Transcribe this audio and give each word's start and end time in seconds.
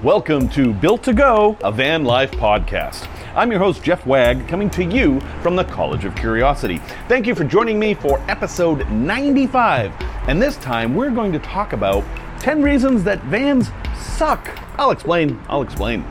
Welcome 0.00 0.48
to 0.48 0.72
Built 0.72 1.04
to 1.04 1.12
Go, 1.12 1.56
a 1.62 1.70
van 1.70 2.02
life 2.02 2.32
podcast. 2.32 3.08
I'm 3.36 3.52
your 3.52 3.60
host, 3.60 3.84
Jeff 3.84 4.04
Wagg, 4.04 4.48
coming 4.48 4.68
to 4.70 4.82
you 4.82 5.20
from 5.42 5.54
the 5.54 5.62
College 5.62 6.04
of 6.04 6.16
Curiosity. 6.16 6.78
Thank 7.06 7.24
you 7.24 7.36
for 7.36 7.44
joining 7.44 7.78
me 7.78 7.94
for 7.94 8.18
episode 8.28 8.90
95. 8.90 9.92
And 10.26 10.42
this 10.42 10.56
time 10.56 10.96
we're 10.96 11.12
going 11.12 11.30
to 11.30 11.38
talk 11.38 11.72
about 11.72 12.02
10 12.40 12.62
reasons 12.62 13.04
that 13.04 13.22
vans 13.24 13.70
suck. 13.96 14.58
I'll 14.76 14.90
explain, 14.90 15.40
I'll 15.48 15.62
explain. 15.62 16.04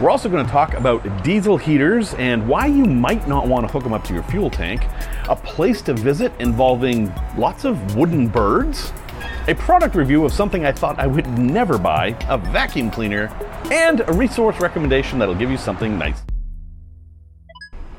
We're 0.00 0.10
also 0.10 0.28
going 0.28 0.44
to 0.44 0.50
talk 0.52 0.74
about 0.74 1.24
diesel 1.24 1.56
heaters 1.56 2.14
and 2.14 2.48
why 2.48 2.66
you 2.66 2.84
might 2.84 3.26
not 3.26 3.48
want 3.48 3.66
to 3.66 3.72
hook 3.72 3.82
them 3.82 3.92
up 3.92 4.04
to 4.04 4.14
your 4.14 4.22
fuel 4.24 4.48
tank, 4.48 4.84
a 5.28 5.34
place 5.34 5.82
to 5.82 5.94
visit 5.94 6.32
involving 6.38 7.12
lots 7.36 7.64
of 7.64 7.96
wooden 7.96 8.28
birds, 8.28 8.92
a 9.48 9.54
product 9.54 9.94
review 9.94 10.24
of 10.24 10.32
something 10.32 10.64
I 10.64 10.72
thought 10.72 10.98
I 10.98 11.06
would 11.06 11.26
never 11.38 11.78
buy, 11.78 12.16
a 12.28 12.38
vacuum 12.38 12.90
cleaner, 12.90 13.26
and 13.70 14.00
a 14.00 14.12
resource 14.12 14.60
recommendation 14.60 15.18
that'll 15.18 15.34
give 15.34 15.50
you 15.50 15.56
something 15.56 15.98
nice. 15.98 16.22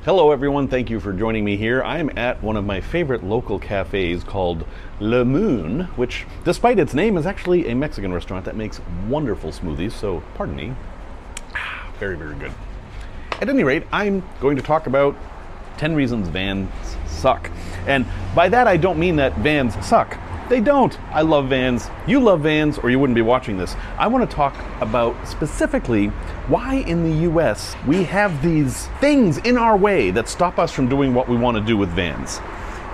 Hello, 0.06 0.32
everyone. 0.32 0.68
Thank 0.68 0.90
you 0.90 1.00
for 1.00 1.14
joining 1.14 1.46
me 1.46 1.56
here. 1.56 1.82
I'm 1.82 2.10
at 2.18 2.44
one 2.44 2.58
of 2.58 2.66
my 2.66 2.82
favorite 2.82 3.24
local 3.24 3.58
cafes 3.58 4.22
called 4.22 4.66
Le 5.00 5.24
Moon, 5.24 5.86
which, 5.96 6.26
despite 6.44 6.78
its 6.78 6.94
name, 6.94 7.16
is 7.16 7.26
actually 7.26 7.70
a 7.70 7.76
Mexican 7.76 8.12
restaurant 8.12 8.44
that 8.44 8.58
makes 8.58 8.82
wonderful 9.08 9.52
smoothies. 9.52 9.94
So, 9.94 10.22
pardon 10.36 10.58
me. 10.58 10.74
Very, 12.00 12.18
very 12.18 12.36
good. 12.36 12.52
At 13.40 13.48
any 13.48 13.64
rate, 13.64 13.84
I'm 13.94 14.24
going 14.42 14.58
to 14.58 14.62
talk 14.62 14.88
about 14.88 15.16
10 15.78 15.96
reasons 15.96 16.28
vans 16.28 16.70
suck. 17.08 17.50
And 17.88 18.06
by 18.36 18.50
that, 18.50 18.68
I 18.68 18.76
don't 18.76 19.00
mean 19.00 19.16
that 19.18 19.38
vans 19.38 19.74
suck. 19.86 20.18
They 20.50 20.60
don't. 20.60 21.00
I 21.12 21.22
love 21.22 21.48
vans. 21.50 21.90
You 22.06 22.20
love 22.20 22.42
vans, 22.42 22.78
or 22.78 22.90
you 22.90 23.00
wouldn't 23.00 23.16
be 23.16 23.22
watching 23.22 23.58
this. 23.58 23.76
I 23.98 24.08
want 24.08 24.30
to 24.30 24.36
talk 24.36 24.56
about 24.82 25.28
specifically 25.28 26.08
why 26.48 26.76
in 26.76 27.04
the 27.04 27.30
US 27.30 27.76
we 27.88 28.04
have 28.04 28.42
these 28.44 28.88
things 29.00 29.38
in 29.40 29.58
our 29.58 29.78
way 29.78 30.12
that 30.12 30.28
stop 30.28 30.60
us 30.60 30.72
from 30.72 30.90
doing 30.90 31.14
what 31.14 31.30
we 31.30 31.38
want 31.38 31.56
to 31.56 31.64
do 31.64 31.78
with 31.78 31.90
vans. 31.90 32.40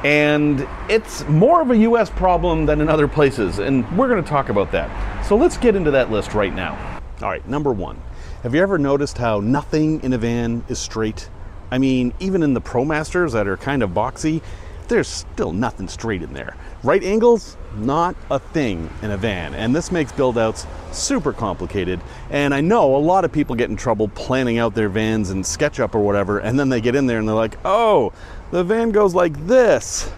And 0.04 0.66
it's 0.90 1.28
more 1.28 1.62
of 1.62 1.72
a 1.72 1.78
US 1.78 2.10
problem 2.10 2.66
than 2.68 2.82
in 2.82 2.88
other 2.88 3.08
places, 3.08 3.58
and 3.60 3.86
we're 3.98 4.08
going 4.08 4.24
to 4.24 4.30
talk 4.30 4.50
about 4.50 4.72
that. 4.72 5.26
So 5.26 5.36
let's 5.36 5.58
get 5.58 5.76
into 5.76 5.92
that 5.92 6.12
list 6.12 6.34
right 6.34 6.54
now. 6.54 7.02
All 7.22 7.30
right, 7.30 7.46
number 7.48 7.74
one. 7.74 8.02
Have 8.44 8.56
you 8.56 8.62
ever 8.62 8.78
noticed 8.78 9.18
how 9.18 9.42
nothing 9.42 10.02
in 10.04 10.14
a 10.14 10.18
van 10.18 10.64
is 10.70 10.80
straight? 10.80 11.30
I 11.72 11.78
mean, 11.80 12.14
even 12.20 12.44
in 12.44 12.54
the 12.54 12.62
ProMasters 12.62 13.34
that 13.34 13.48
are 13.48 13.58
kind 13.58 13.84
of 13.84 13.90
boxy, 13.90 14.42
there's 14.90 15.08
still 15.08 15.54
nothing 15.54 15.88
straight 15.88 16.22
in 16.22 16.34
there. 16.34 16.56
Right 16.84 17.04
angles, 17.04 17.56
not 17.78 18.16
a 18.30 18.40
thing 18.40 18.90
in 19.02 19.12
a 19.12 19.18
van. 19.18 19.54
And 19.54 19.76
this 19.76 19.92
makes 19.92 20.12
build 20.12 20.38
outs 20.38 20.66
super 20.92 21.32
complicated. 21.32 22.00
And 22.30 22.54
I 22.54 22.62
know 22.62 22.96
a 22.96 22.98
lot 22.98 23.26
of 23.26 23.32
people 23.32 23.56
get 23.56 23.70
in 23.70 23.76
trouble 23.76 24.08
planning 24.10 24.58
out 24.58 24.76
their 24.76 24.90
vans 24.90 25.30
in 25.30 25.44
SketchUp 25.44 25.96
or 25.96 26.00
whatever, 26.00 26.40
and 26.40 26.60
then 26.60 26.70
they 26.70 26.82
get 26.82 26.96
in 26.96 27.06
there 27.06 27.20
and 27.20 27.28
they're 27.28 27.36
like, 27.36 27.58
oh, 27.64 28.12
the 28.52 28.64
van 28.64 28.92
goes 28.92 29.14
like 29.14 29.48
this. 29.48 30.12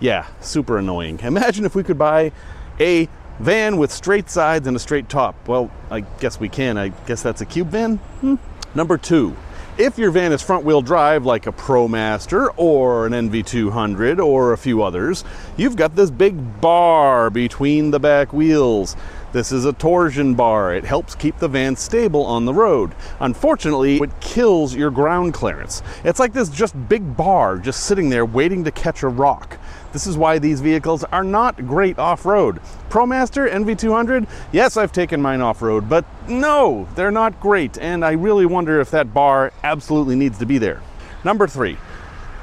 Yeah, 0.00 0.26
super 0.40 0.78
annoying. 0.78 1.20
Imagine 1.22 1.64
if 1.64 1.74
we 1.74 1.82
could 1.82 1.98
buy 1.98 2.32
a 2.80 3.08
van 3.38 3.76
with 3.76 3.92
straight 3.92 4.28
sides 4.30 4.66
and 4.66 4.76
a 4.76 4.80
straight 4.80 5.08
top. 5.08 5.48
Well, 5.48 5.70
I 5.90 6.00
guess 6.00 6.40
we 6.40 6.48
can. 6.48 6.76
I 6.76 6.88
guess 7.06 7.22
that's 7.22 7.40
a 7.40 7.46
cube 7.46 7.68
van. 7.68 7.96
Hmm. 8.20 8.34
Number 8.74 8.98
two, 8.98 9.36
if 9.78 9.96
your 9.96 10.10
van 10.10 10.32
is 10.32 10.42
front 10.42 10.64
wheel 10.64 10.82
drive, 10.82 11.24
like 11.24 11.46
a 11.46 11.52
ProMaster 11.52 12.52
or 12.56 13.06
an 13.06 13.12
NV200 13.12 14.18
or 14.18 14.52
a 14.52 14.58
few 14.58 14.82
others, 14.82 15.22
you've 15.56 15.76
got 15.76 15.94
this 15.94 16.10
big 16.10 16.60
bar 16.60 17.30
between 17.30 17.92
the 17.92 18.00
back 18.00 18.32
wheels. 18.32 18.96
This 19.32 19.52
is 19.52 19.64
a 19.64 19.72
torsion 19.72 20.34
bar. 20.34 20.74
It 20.74 20.84
helps 20.84 21.14
keep 21.14 21.38
the 21.38 21.46
van 21.46 21.76
stable 21.76 22.26
on 22.26 22.44
the 22.44 22.52
road. 22.52 22.92
Unfortunately, 23.20 23.98
it 23.98 24.20
kills 24.20 24.74
your 24.74 24.90
ground 24.90 25.34
clearance. 25.34 25.82
It's 26.02 26.18
like 26.18 26.32
this 26.32 26.48
just 26.48 26.88
big 26.88 27.16
bar 27.16 27.58
just 27.58 27.84
sitting 27.84 28.08
there 28.08 28.26
waiting 28.26 28.64
to 28.64 28.72
catch 28.72 29.04
a 29.04 29.08
rock. 29.08 29.58
This 29.92 30.06
is 30.06 30.16
why 30.16 30.38
these 30.38 30.60
vehicles 30.60 31.04
are 31.04 31.24
not 31.24 31.66
great 31.66 31.98
off 31.98 32.26
road. 32.26 32.60
ProMaster 32.90 33.50
NV200, 33.50 34.28
yes, 34.52 34.76
I've 34.76 34.92
taken 34.92 35.22
mine 35.22 35.40
off 35.40 35.62
road, 35.62 35.88
but 35.88 36.04
no, 36.28 36.86
they're 36.94 37.10
not 37.10 37.40
great, 37.40 37.78
and 37.78 38.04
I 38.04 38.12
really 38.12 38.44
wonder 38.44 38.80
if 38.80 38.90
that 38.90 39.14
bar 39.14 39.52
absolutely 39.64 40.14
needs 40.14 40.38
to 40.38 40.46
be 40.46 40.58
there. 40.58 40.82
Number 41.24 41.46
three, 41.46 41.78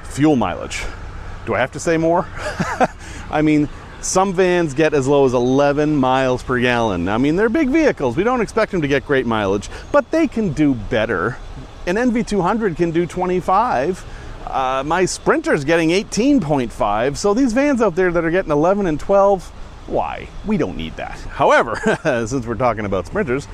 fuel 0.04 0.36
mileage. 0.36 0.84
Do 1.46 1.54
I 1.54 1.60
have 1.60 1.72
to 1.74 1.80
say 1.80 1.98
more? 1.98 2.28
I 3.30 3.42
mean, 3.44 3.70
some 4.02 4.34
vans 4.34 4.74
get 4.74 4.94
as 4.94 5.08
low 5.08 5.26
as 5.26 5.34
11 5.34 5.96
miles 5.96 6.42
per 6.42 6.60
gallon. 6.60 7.08
I 7.08 7.18
mean, 7.18 7.36
they're 7.36 7.50
big 7.50 7.70
vehicles. 7.70 8.18
We 8.18 8.24
don't 8.24 8.42
expect 8.42 8.72
them 8.72 8.82
to 8.82 8.88
get 8.88 9.06
great 9.06 9.26
mileage, 9.26 9.70
but 9.92 10.10
they 10.10 10.28
can 10.28 10.54
do 10.54 10.74
better. 10.74 11.38
An 11.86 11.96
NV200 11.96 12.76
can 12.76 12.90
do 12.90 13.06
25 13.06 14.04
uh, 14.46 14.84
my 14.86 15.06
Sprinter's 15.06 15.64
getting 15.64 15.90
18.5, 15.90 17.18
so 17.18 17.34
these 17.34 17.54
vans 17.54 17.82
out 17.82 17.96
there 17.96 18.12
that 18.12 18.24
are 18.24 18.32
getting 18.32 18.52
11 18.52 18.88
and 18.88 19.00
12, 19.00 19.48
why? 19.88 20.28
We 20.46 20.58
don't 20.58 20.78
need 20.78 20.96
that. 20.98 21.20
However, 21.30 21.76
since 22.28 22.46
we're 22.46 22.56
talking 22.56 22.86
about 22.86 23.08
Sprinters, 23.08 23.48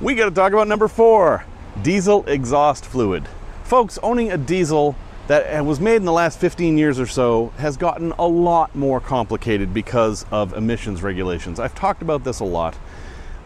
we 0.00 0.14
got 0.14 0.26
to 0.26 0.34
talk 0.34 0.52
about 0.52 0.68
number 0.68 0.88
four 0.88 1.44
diesel 1.82 2.24
exhaust 2.26 2.84
fluid. 2.84 3.28
Folks, 3.64 3.98
owning 4.02 4.30
a 4.30 4.38
diesel 4.38 4.96
that 5.26 5.64
was 5.64 5.80
made 5.80 5.96
in 5.96 6.04
the 6.04 6.12
last 6.12 6.38
15 6.38 6.78
years 6.78 7.00
or 7.00 7.06
so 7.06 7.52
has 7.58 7.76
gotten 7.76 8.12
a 8.12 8.26
lot 8.26 8.74
more 8.74 9.00
complicated 9.00 9.74
because 9.74 10.24
of 10.30 10.52
emissions 10.52 11.02
regulations. 11.02 11.58
I've 11.58 11.74
talked 11.74 12.00
about 12.00 12.24
this 12.24 12.40
a 12.40 12.44
lot. 12.44 12.76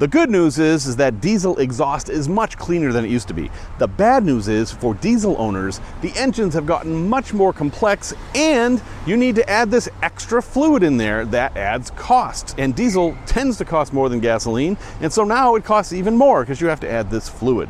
The 0.01 0.09
good 0.09 0.31
news 0.31 0.59
is, 0.59 0.87
is 0.87 0.97
that 0.97 1.21
diesel 1.21 1.59
exhaust 1.59 2.09
is 2.09 2.27
much 2.27 2.57
cleaner 2.57 2.91
than 2.91 3.05
it 3.05 3.11
used 3.11 3.29
to 3.29 3.35
be. 3.35 3.51
The 3.79 3.87
bad 3.87 4.25
news 4.25 4.49
is, 4.49 4.73
for 4.73 4.95
diesel 4.95 5.37
owners, 5.39 5.79
the 6.01 6.11
engines 6.17 6.55
have 6.55 6.65
gotten 6.65 7.07
much 7.07 7.35
more 7.35 7.53
complex 7.53 8.15
and 8.35 8.81
you 9.05 9.19
need 9.19 9.35
to 9.35 9.51
add 9.51 9.71
this 9.71 9.91
extra 10.01 10.41
fluid 10.41 10.83
in 10.83 10.97
there 10.97 11.27
that 11.27 11.55
adds 11.55 11.91
cost. 11.91 12.55
And 12.57 12.75
diesel 12.75 13.15
tends 13.27 13.59
to 13.59 13.67
cost 13.67 13.93
more 13.93 14.09
than 14.09 14.21
gasoline, 14.21 14.79
and 15.03 15.13
so 15.13 15.23
now 15.23 15.55
it 15.57 15.65
costs 15.65 15.93
even 15.93 16.17
more 16.17 16.45
because 16.45 16.63
you 16.63 16.69
have 16.69 16.81
to 16.81 16.91
add 16.91 17.11
this 17.11 17.29
fluid. 17.29 17.69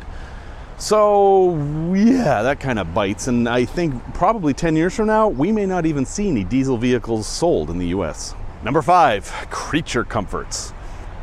So, 0.77 1.57
yeah, 1.93 2.43
that 2.43 2.61
kind 2.61 2.79
of 2.79 2.93
bites. 2.93 3.27
And 3.27 3.49
I 3.49 3.65
think 3.65 3.93
probably 4.13 4.53
10 4.53 4.77
years 4.77 4.95
from 4.95 5.07
now, 5.07 5.27
we 5.27 5.51
may 5.51 5.65
not 5.65 5.85
even 5.85 6.05
see 6.05 6.29
any 6.29 6.45
diesel 6.45 6.77
vehicles 6.77 7.27
sold 7.27 7.69
in 7.69 7.77
the 7.77 7.87
US. 7.87 8.35
Number 8.63 8.81
five, 8.81 9.25
creature 9.49 10.05
comforts. 10.05 10.71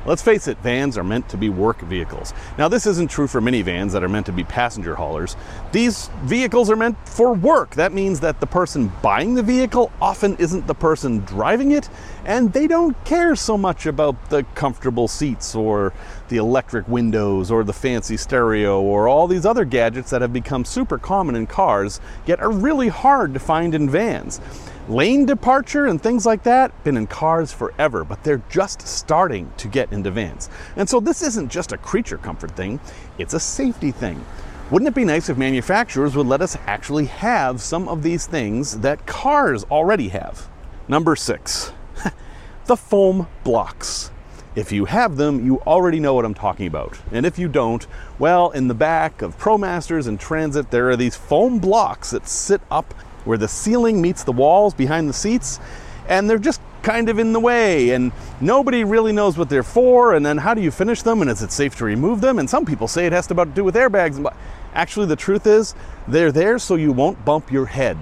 Let's 0.07 0.23
face 0.23 0.49
it, 0.49 0.57
vans 0.59 0.97
are 0.97 1.05
meant 1.05 1.29
to 1.31 1.37
be 1.37 1.51
work 1.51 1.81
vehicles. 1.81 2.33
Now, 2.57 2.69
this 2.69 2.87
isn't 2.87 3.11
true 3.11 3.27
for 3.27 3.41
minivans 3.41 3.93
that 3.93 4.03
are 4.03 4.09
meant 4.09 4.27
to 4.27 4.33
be 4.33 4.45
passenger 4.45 4.95
haulers. 4.95 5.37
These 5.73 6.09
vehicles 6.23 6.71
are 6.71 6.77
meant 6.77 6.97
for 7.07 7.35
work. 7.35 7.75
That 7.75 7.93
means 7.93 8.21
that 8.21 8.41
the 8.41 8.47
person 8.47 8.91
buying 9.03 9.35
the 9.35 9.43
vehicle 9.43 9.93
often 10.01 10.37
isn't 10.37 10.67
the 10.67 10.75
person 10.75 11.21
driving 11.21 11.73
it, 11.73 11.91
and 12.25 12.53
they 12.53 12.67
don't 12.67 12.97
care 13.05 13.37
so 13.37 13.59
much 13.59 13.87
about 13.87 14.31
the 14.31 14.45
comfortable 14.55 15.09
seats 15.09 15.55
or 15.55 15.93
the 16.29 16.37
electric 16.37 16.89
windows 16.89 17.51
or 17.51 17.65
the 17.65 17.73
fancy 17.73 18.17
stereo 18.17 18.81
or 18.81 19.09
all 19.09 19.27
these 19.27 19.45
other 19.45 19.65
gadgets 19.65 20.11
that 20.11 20.23
have 20.23 20.33
become 20.33 20.65
super 20.65 20.97
common 20.97 21.35
in 21.35 21.47
cars, 21.47 22.01
yet 22.25 22.41
are 22.41 22.51
really 22.51 22.89
hard 22.89 23.35
to 23.35 23.41
find 23.41 23.75
in 23.75 23.91
vans. 23.91 24.41
Lane 24.89 25.27
departure 25.27 25.85
and 25.85 26.01
things 26.01 26.25
like 26.25 26.45
that, 26.45 26.73
been 26.83 26.97
in 26.97 27.07
cars 27.07 27.53
forever, 27.53 28.05
but 28.05 28.25
they're 28.25 28.43
just 28.49 28.81
starting 28.89 29.53
to 29.59 29.69
get 29.69 29.93
into 29.93 30.11
vans. 30.11 30.49
And 30.77 30.89
so 30.89 30.99
this 30.99 31.21
isn't 31.21 31.51
just 31.51 31.73
a 31.73 31.77
creature 31.77 32.17
comfort 32.17 32.53
thing, 32.53 32.81
it's 33.19 33.35
a 33.35 33.41
safety 33.41 33.91
thing. 33.91 34.25
Wouldn't 34.71 34.89
it 34.89 34.95
be 34.95 35.05
nice 35.05 35.29
if 35.29 35.37
manufacturers 35.37 36.17
would 36.17 36.27
let 36.27 36.41
us 36.41 36.57
actually 36.67 37.05
have 37.05 37.61
some 37.61 37.87
of 37.87 38.03
these 38.03 38.27
things 38.27 38.79
that 38.81 39.07
cars 39.07 39.65
already 39.65 40.09
have? 40.09 40.49
Number 40.89 41.17
six, 41.17 41.73
the 42.65 42.77
foam 42.77 43.29
blocks. 43.45 44.11
If 44.57 44.73
you 44.73 44.87
have 44.87 45.17
them, 45.17 45.45
you 45.45 45.61
already 45.61 46.01
know 46.01 46.15
what 46.15 46.25
I'm 46.25 46.35
talking 46.35 46.67
about. 46.67 46.99
And 47.13 47.27
if 47.27 47.39
you 47.39 47.49
don't, 47.49 47.87
well, 48.19 48.51
in 48.53 48.69
the 48.69 48.75
back 48.75 49.21
of 49.21 49.39
ProMasters 49.39 50.09
and 50.09 50.19
Transit, 50.19 50.71
there 50.71 50.89
are 50.89 50.97
these 50.97 51.15
foam 51.15 51.59
blocks 51.59 52.11
that 52.11 52.27
sit 52.27 52.63
up 52.71 52.95
where 53.29 53.39
the 53.39 53.47
ceiling 53.47 54.01
meets 54.01 54.25
the 54.25 54.33
walls 54.33 54.73
behind 54.73 55.09
the 55.09 55.13
seats, 55.13 55.61
and 56.09 56.29
they're 56.29 56.39
just 56.39 56.63
kind 56.83 57.11
of 57.11 57.19
in 57.19 57.35
the 57.35 57.41
way, 57.41 57.91
and 57.91 58.11
nobody 58.41 58.85
really 58.85 59.13
knows 59.13 59.37
what 59.37 59.51
they're 59.51 59.63
for. 59.63 60.15
And 60.15 60.25
then 60.25 60.39
how 60.39 60.55
do 60.55 60.63
you 60.63 60.71
finish 60.71 61.03
them? 61.03 61.21
And 61.21 61.31
is 61.31 61.43
it 61.43 61.53
safe 61.53 61.77
to 61.77 61.85
remove 61.85 62.23
them? 62.23 62.39
And 62.39 62.49
some 62.49 62.65
people 62.65 62.89
say 62.89 63.07
it 63.07 63.13
has 63.13 63.27
to 63.27 63.45
do 63.55 63.63
with 63.63 63.75
airbags. 63.75 64.23
But 64.23 64.35
actually, 64.73 65.07
the 65.07 65.17
truth 65.17 65.47
is, 65.47 65.75
they're 66.09 66.33
there 66.33 66.59
so 66.59 66.77
you 66.77 66.91
won't 66.91 67.23
bump 67.27 67.53
your 67.53 67.67
head. 67.67 67.99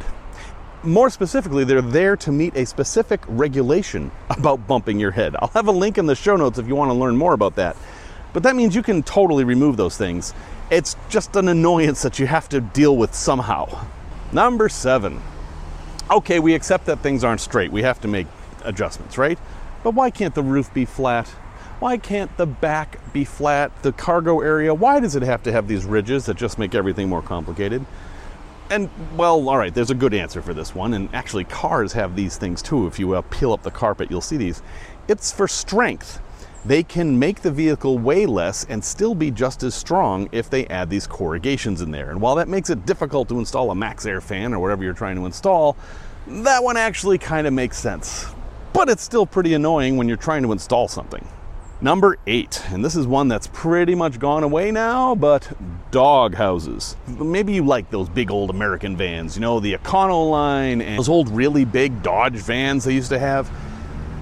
More 0.84 1.10
specifically, 1.10 1.64
they're 1.64 1.82
there 1.82 2.16
to 2.18 2.30
meet 2.30 2.56
a 2.56 2.64
specific 2.64 3.20
regulation 3.26 4.12
about 4.30 4.68
bumping 4.68 5.00
your 5.00 5.10
head. 5.10 5.34
I'll 5.40 5.48
have 5.48 5.66
a 5.66 5.72
link 5.72 5.98
in 5.98 6.06
the 6.06 6.14
show 6.14 6.36
notes 6.36 6.58
if 6.58 6.68
you 6.68 6.76
want 6.76 6.90
to 6.90 6.94
learn 6.94 7.16
more 7.16 7.34
about 7.34 7.56
that. 7.56 7.76
But 8.32 8.44
that 8.44 8.54
means 8.54 8.76
you 8.76 8.82
can 8.84 9.02
totally 9.02 9.42
remove 9.42 9.76
those 9.76 9.96
things. 9.96 10.34
It's 10.70 10.94
just 11.08 11.34
an 11.34 11.48
annoyance 11.48 12.02
that 12.02 12.20
you 12.20 12.28
have 12.28 12.48
to 12.50 12.60
deal 12.60 12.96
with 12.96 13.14
somehow. 13.14 13.86
Number 14.32 14.68
seven. 14.68 15.22
Okay, 16.10 16.38
we 16.40 16.54
accept 16.54 16.86
that 16.86 17.00
things 17.00 17.24
aren't 17.24 17.40
straight. 17.40 17.72
We 17.72 17.82
have 17.82 18.00
to 18.02 18.08
make 18.08 18.26
adjustments, 18.64 19.18
right? 19.18 19.38
But 19.82 19.94
why 19.94 20.10
can't 20.10 20.34
the 20.34 20.42
roof 20.42 20.72
be 20.74 20.84
flat? 20.84 21.28
Why 21.78 21.98
can't 21.98 22.34
the 22.36 22.46
back 22.46 23.12
be 23.12 23.24
flat? 23.24 23.82
The 23.82 23.92
cargo 23.92 24.40
area, 24.40 24.72
why 24.74 24.98
does 25.00 25.14
it 25.14 25.22
have 25.22 25.42
to 25.44 25.52
have 25.52 25.68
these 25.68 25.84
ridges 25.84 26.26
that 26.26 26.36
just 26.36 26.58
make 26.58 26.74
everything 26.74 27.08
more 27.08 27.22
complicated? 27.22 27.84
And, 28.70 28.90
well, 29.16 29.48
all 29.48 29.58
right, 29.58 29.72
there's 29.72 29.90
a 29.90 29.94
good 29.94 30.14
answer 30.14 30.42
for 30.42 30.54
this 30.54 30.74
one. 30.74 30.94
And 30.94 31.08
actually, 31.14 31.44
cars 31.44 31.92
have 31.92 32.16
these 32.16 32.36
things 32.36 32.62
too. 32.62 32.86
If 32.86 32.98
you 32.98 33.12
uh, 33.14 33.22
peel 33.22 33.52
up 33.52 33.62
the 33.62 33.70
carpet, 33.70 34.10
you'll 34.10 34.20
see 34.20 34.36
these. 34.36 34.62
It's 35.06 35.30
for 35.30 35.46
strength. 35.46 36.20
They 36.66 36.82
can 36.82 37.16
make 37.16 37.42
the 37.42 37.52
vehicle 37.52 37.96
weigh 37.96 38.26
less 38.26 38.66
and 38.68 38.84
still 38.84 39.14
be 39.14 39.30
just 39.30 39.62
as 39.62 39.72
strong 39.72 40.28
if 40.32 40.50
they 40.50 40.66
add 40.66 40.90
these 40.90 41.06
corrugations 41.06 41.80
in 41.80 41.92
there. 41.92 42.10
And 42.10 42.20
while 42.20 42.34
that 42.34 42.48
makes 42.48 42.70
it 42.70 42.84
difficult 42.84 43.28
to 43.28 43.38
install 43.38 43.70
a 43.70 43.74
MaxxAir 43.74 44.20
fan 44.20 44.52
or 44.52 44.58
whatever 44.58 44.82
you're 44.82 44.92
trying 44.92 45.14
to 45.14 45.26
install, 45.26 45.76
that 46.26 46.64
one 46.64 46.76
actually 46.76 47.18
kind 47.18 47.46
of 47.46 47.52
makes 47.52 47.78
sense. 47.78 48.26
But 48.72 48.88
it's 48.88 49.04
still 49.04 49.26
pretty 49.26 49.54
annoying 49.54 49.96
when 49.96 50.08
you're 50.08 50.16
trying 50.16 50.42
to 50.42 50.50
install 50.50 50.88
something. 50.88 51.24
Number 51.80 52.18
eight, 52.26 52.60
and 52.72 52.84
this 52.84 52.96
is 52.96 53.06
one 53.06 53.28
that's 53.28 53.46
pretty 53.52 53.94
much 53.94 54.18
gone 54.18 54.42
away 54.42 54.72
now, 54.72 55.14
but 55.14 55.48
dog 55.92 56.34
houses. 56.34 56.96
Maybe 57.06 57.52
you 57.52 57.64
like 57.64 57.90
those 57.90 58.08
big 58.08 58.32
old 58.32 58.50
American 58.50 58.96
vans, 58.96 59.36
you 59.36 59.40
know, 59.40 59.60
the 59.60 59.74
Econoline 59.74 60.82
and 60.82 60.98
those 60.98 61.08
old 61.08 61.28
really 61.28 61.64
big 61.64 62.02
Dodge 62.02 62.34
vans 62.34 62.82
they 62.84 62.94
used 62.94 63.10
to 63.10 63.20
have. 63.20 63.48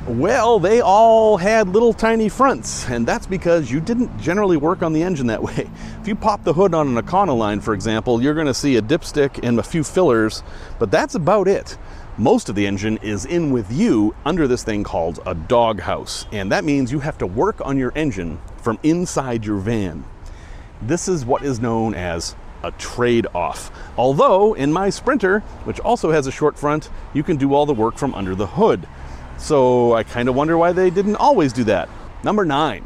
Well, 0.06 0.58
they 0.60 0.82
all 0.82 1.38
had 1.38 1.68
little 1.68 1.94
tiny 1.94 2.28
fronts, 2.28 2.86
and 2.90 3.06
that's 3.06 3.26
because 3.26 3.70
you 3.70 3.80
didn't 3.80 4.20
generally 4.20 4.58
work 4.58 4.82
on 4.82 4.92
the 4.92 5.02
engine 5.02 5.28
that 5.28 5.42
way. 5.42 5.70
If 6.02 6.08
you 6.08 6.14
pop 6.14 6.44
the 6.44 6.52
hood 6.52 6.74
on 6.74 6.94
an 6.94 7.02
Econoline, 7.02 7.62
for 7.62 7.72
example, 7.72 8.20
you're 8.20 8.34
going 8.34 8.46
to 8.46 8.52
see 8.52 8.76
a 8.76 8.82
dipstick 8.82 9.42
and 9.42 9.58
a 9.58 9.62
few 9.62 9.82
fillers, 9.82 10.42
but 10.78 10.90
that's 10.90 11.14
about 11.14 11.48
it. 11.48 11.78
Most 12.18 12.50
of 12.50 12.54
the 12.54 12.66
engine 12.66 12.98
is 12.98 13.24
in 13.24 13.50
with 13.50 13.72
you 13.72 14.14
under 14.26 14.46
this 14.46 14.62
thing 14.62 14.84
called 14.84 15.20
a 15.24 15.34
doghouse, 15.34 16.26
and 16.30 16.52
that 16.52 16.64
means 16.64 16.92
you 16.92 16.98
have 16.98 17.16
to 17.16 17.26
work 17.26 17.64
on 17.64 17.78
your 17.78 17.90
engine 17.96 18.38
from 18.58 18.78
inside 18.82 19.46
your 19.46 19.56
van. 19.56 20.04
This 20.82 21.08
is 21.08 21.24
what 21.24 21.42
is 21.42 21.60
known 21.60 21.94
as 21.94 22.36
a 22.62 22.72
trade 22.72 23.26
off. 23.34 23.70
Although, 23.96 24.52
in 24.52 24.70
my 24.70 24.90
Sprinter, 24.90 25.40
which 25.64 25.80
also 25.80 26.10
has 26.10 26.26
a 26.26 26.32
short 26.32 26.58
front, 26.58 26.90
you 27.14 27.22
can 27.22 27.38
do 27.38 27.54
all 27.54 27.64
the 27.64 27.72
work 27.72 27.96
from 27.96 28.12
under 28.12 28.34
the 28.34 28.48
hood. 28.48 28.86
So 29.38 29.94
I 29.94 30.02
kind 30.02 30.28
of 30.28 30.34
wonder 30.34 30.56
why 30.56 30.72
they 30.72 30.90
didn't 30.90 31.16
always 31.16 31.52
do 31.52 31.64
that. 31.64 31.88
Number 32.22 32.44
nine, 32.44 32.84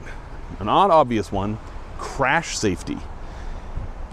an 0.59 0.69
odd 0.69 0.91
obvious 0.91 1.31
one 1.31 1.59
crash 1.99 2.57
safety. 2.57 2.99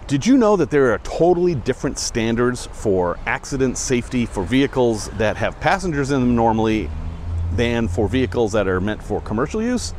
Did 0.08 0.26
you 0.28 0.38
know 0.38 0.56
that 0.56 0.70
there 0.70 0.94
are 0.94 1.00
totally 1.00 1.56
different 1.56 1.98
standards 1.98 2.68
for 2.68 3.18
accident 3.26 3.78
safety 3.78 4.28
for 4.28 4.44
vehicles 4.44 5.10
that 5.12 5.38
have 5.38 5.60
passengers 5.60 6.12
in 6.12 6.20
them 6.20 6.36
normally 6.36 6.90
than 7.54 7.88
for 7.88 8.08
vehicles 8.08 8.52
that 8.52 8.68
are 8.68 8.80
meant 8.80 9.02
for 9.02 9.22
commercial 9.22 9.64
use? 9.64 9.94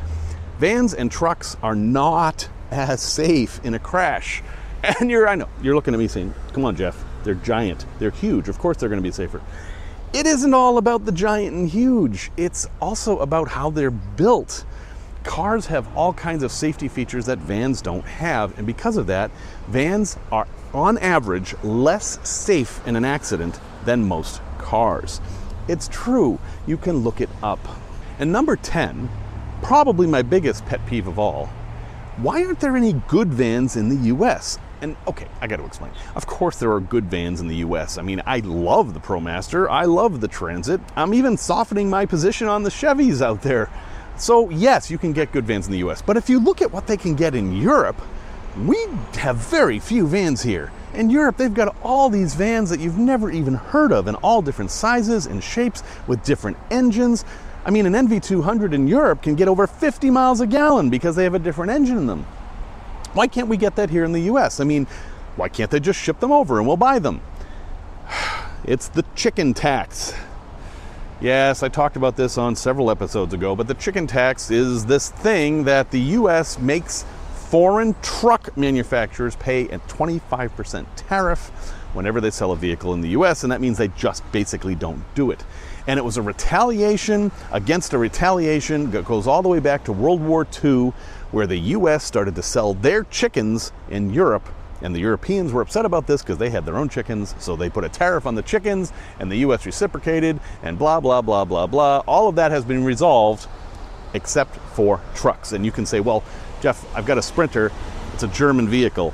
Vans 0.59 0.93
and 0.93 1.11
trucks 1.11 1.57
are 1.61 1.75
not 1.75 2.47
as 2.71 3.01
safe 3.01 3.59
in 3.63 3.73
a 3.73 3.79
crash. 3.79 4.43
And 5.01 5.09
you're, 5.09 5.27
I 5.27 5.33
know, 5.33 5.49
you're 5.61 5.73
looking 5.73 5.95
at 5.95 5.99
me 5.99 6.07
saying, 6.07 6.33
come 6.53 6.63
on, 6.63 6.75
Jeff, 6.75 7.03
they're 7.23 7.33
giant, 7.33 7.85
they're 7.97 8.11
huge, 8.11 8.47
of 8.47 8.59
course 8.59 8.77
they're 8.77 8.87
to 8.87 9.01
be 9.01 9.11
safer 9.11 9.41
it 10.13 10.25
isn't 10.25 10.53
all 10.53 10.77
about 10.77 11.05
the 11.05 11.11
giant 11.11 11.55
and 11.55 11.69
huge, 11.69 12.31
it's 12.37 12.67
also 12.81 13.19
about 13.19 13.49
how 13.49 13.69
they're 13.69 13.91
built. 13.91 14.65
Cars 15.23 15.65
have 15.65 15.93
all 15.95 16.13
kinds 16.13 16.43
of 16.43 16.51
safety 16.51 16.87
features 16.87 17.25
that 17.25 17.37
vans 17.39 17.81
don't 17.81 18.05
have, 18.05 18.57
and 18.57 18.65
because 18.65 18.95
of 18.95 19.07
that, 19.07 19.29
vans 19.67 20.17
are 20.31 20.47
on 20.73 20.97
average 20.99 21.55
less 21.63 22.19
safe 22.27 22.85
in 22.87 22.95
an 22.95 23.03
accident 23.03 23.59
than 23.85 24.07
most 24.07 24.41
cars. 24.57 25.19
It's 25.67 25.89
true, 25.89 26.39
you 26.65 26.77
can 26.77 26.97
look 26.99 27.19
it 27.19 27.29
up. 27.43 27.59
And 28.19 28.31
number 28.31 28.55
10, 28.55 29.09
probably 29.61 30.07
my 30.07 30.21
biggest 30.21 30.65
pet 30.65 30.85
peeve 30.85 31.07
of 31.07 31.19
all, 31.19 31.47
why 32.17 32.43
aren't 32.43 32.61
there 32.61 32.77
any 32.77 32.93
good 32.93 33.33
vans 33.33 33.75
in 33.75 33.89
the 33.89 34.07
US? 34.15 34.57
And 34.81 34.95
okay, 35.07 35.27
I 35.41 35.47
got 35.47 35.57
to 35.57 35.65
explain. 35.65 35.91
Of 36.15 36.27
course, 36.27 36.59
there 36.59 36.71
are 36.71 36.79
good 36.79 37.05
vans 37.05 37.41
in 37.41 37.47
the 37.47 37.57
US. 37.57 37.97
I 37.97 38.01
mean, 38.01 38.21
I 38.25 38.39
love 38.39 38.93
the 38.93 38.99
ProMaster, 38.99 39.69
I 39.69 39.85
love 39.85 40.21
the 40.21 40.27
Transit. 40.27 40.81
I'm 40.95 41.13
even 41.13 41.37
softening 41.37 41.89
my 41.89 42.05
position 42.05 42.47
on 42.47 42.63
the 42.63 42.69
Chevys 42.69 43.21
out 43.21 43.41
there. 43.41 43.69
So, 44.17 44.49
yes, 44.49 44.89
you 44.89 44.97
can 44.97 45.13
get 45.13 45.31
good 45.31 45.45
vans 45.45 45.67
in 45.67 45.71
the 45.71 45.79
US. 45.89 46.01
But 46.01 46.17
if 46.17 46.29
you 46.29 46.39
look 46.39 46.61
at 46.61 46.71
what 46.71 46.87
they 46.87 46.97
can 46.97 47.15
get 47.15 47.35
in 47.35 47.55
Europe, 47.55 47.99
we 48.65 48.77
have 49.15 49.37
very 49.37 49.79
few 49.79 50.07
vans 50.07 50.41
here. 50.41 50.71
In 50.93 51.09
Europe, 51.09 51.37
they've 51.37 51.53
got 51.53 51.75
all 51.83 52.09
these 52.09 52.33
vans 52.33 52.69
that 52.71 52.79
you've 52.79 52.97
never 52.97 53.29
even 53.29 53.53
heard 53.53 53.91
of 53.91 54.07
in 54.07 54.15
all 54.15 54.41
different 54.41 54.71
sizes 54.71 55.27
and 55.27 55.43
shapes 55.43 55.83
with 56.07 56.23
different 56.23 56.57
engines. 56.71 57.23
I 57.65 57.69
mean, 57.69 57.85
an 57.85 57.93
NV200 57.93 58.73
in 58.73 58.87
Europe 58.87 59.21
can 59.21 59.35
get 59.35 59.47
over 59.47 59.67
50 59.67 60.09
miles 60.09 60.41
a 60.41 60.47
gallon 60.47 60.89
because 60.89 61.15
they 61.15 61.23
have 61.23 61.35
a 61.35 61.39
different 61.39 61.71
engine 61.71 61.97
in 61.97 62.07
them. 62.07 62.25
Why 63.13 63.27
can't 63.27 63.47
we 63.47 63.57
get 63.57 63.75
that 63.75 63.89
here 63.89 64.03
in 64.03 64.11
the 64.11 64.21
US? 64.21 64.59
I 64.59 64.63
mean, 64.63 64.85
why 65.35 65.49
can't 65.49 65.71
they 65.71 65.79
just 65.79 65.99
ship 65.99 66.19
them 66.19 66.31
over 66.31 66.57
and 66.59 66.67
we'll 66.67 66.77
buy 66.77 66.99
them? 66.99 67.21
It's 68.63 68.89
the 68.89 69.05
chicken 69.15 69.53
tax. 69.53 70.13
Yes, 71.21 71.63
I 71.63 71.69
talked 71.69 71.95
about 71.95 72.17
this 72.17 72.37
on 72.37 72.55
several 72.55 72.91
episodes 72.91 73.33
ago, 73.33 73.55
but 73.55 73.67
the 73.67 73.75
chicken 73.75 74.07
tax 74.07 74.51
is 74.51 74.85
this 74.85 75.09
thing 75.09 75.63
that 75.63 75.89
the 75.89 75.99
US 75.99 76.59
makes 76.59 77.05
foreign 77.33 77.95
truck 78.01 78.55
manufacturers 78.57 79.35
pay 79.37 79.69
a 79.69 79.79
25% 79.79 80.85
tariff 80.97 81.47
whenever 81.93 82.19
they 82.19 82.29
sell 82.29 82.51
a 82.51 82.57
vehicle 82.57 82.93
in 82.93 83.01
the 83.01 83.09
US, 83.09 83.43
and 83.43 83.51
that 83.51 83.61
means 83.61 83.77
they 83.77 83.87
just 83.89 84.29
basically 84.31 84.75
don't 84.75 85.03
do 85.15 85.31
it. 85.31 85.43
And 85.87 85.97
it 85.97 86.03
was 86.03 86.17
a 86.17 86.21
retaliation 86.21 87.31
against 87.51 87.93
a 87.93 87.97
retaliation 87.97 88.91
that 88.91 89.05
goes 89.05 89.25
all 89.25 89.41
the 89.41 89.49
way 89.49 89.59
back 89.59 89.85
to 89.85 89.93
World 89.93 90.21
War 90.21 90.45
II 90.63 90.91
where 91.31 91.47
the 91.47 91.57
US 91.57 92.03
started 92.03 92.35
to 92.35 92.43
sell 92.43 92.73
their 92.73 93.03
chickens 93.03 93.71
in 93.89 94.11
Europe. 94.11 94.47
And 94.81 94.95
the 94.95 94.99
Europeans 94.99 95.51
were 95.51 95.61
upset 95.61 95.85
about 95.85 96.05
this 96.05 96.21
because 96.21 96.37
they 96.37 96.49
had 96.49 96.65
their 96.65 96.77
own 96.77 96.87
chickens, 96.89 97.33
so 97.39 97.55
they 97.55 97.69
put 97.69 97.83
a 97.83 97.89
tariff 97.89 98.27
on 98.27 98.35
the 98.35 98.43
chickens, 98.43 98.93
and 99.19 99.31
the 99.31 99.37
US 99.37 99.65
reciprocated, 99.65 100.39
and 100.61 100.77
blah, 100.77 100.99
blah, 100.99 101.21
blah, 101.21 101.45
blah, 101.45 101.65
blah. 101.65 102.03
All 102.07 102.27
of 102.27 102.35
that 102.35 102.51
has 102.51 102.63
been 102.63 102.83
resolved 102.83 103.47
except 104.13 104.55
for 104.73 105.01
trucks. 105.15 105.51
And 105.51 105.65
you 105.65 105.71
can 105.71 105.85
say, 105.85 105.99
well, 105.99 106.23
Jeff, 106.61 106.85
I've 106.95 107.05
got 107.05 107.17
a 107.17 107.21
Sprinter, 107.21 107.71
it's 108.13 108.23
a 108.23 108.27
German 108.27 108.67
vehicle. 108.67 109.13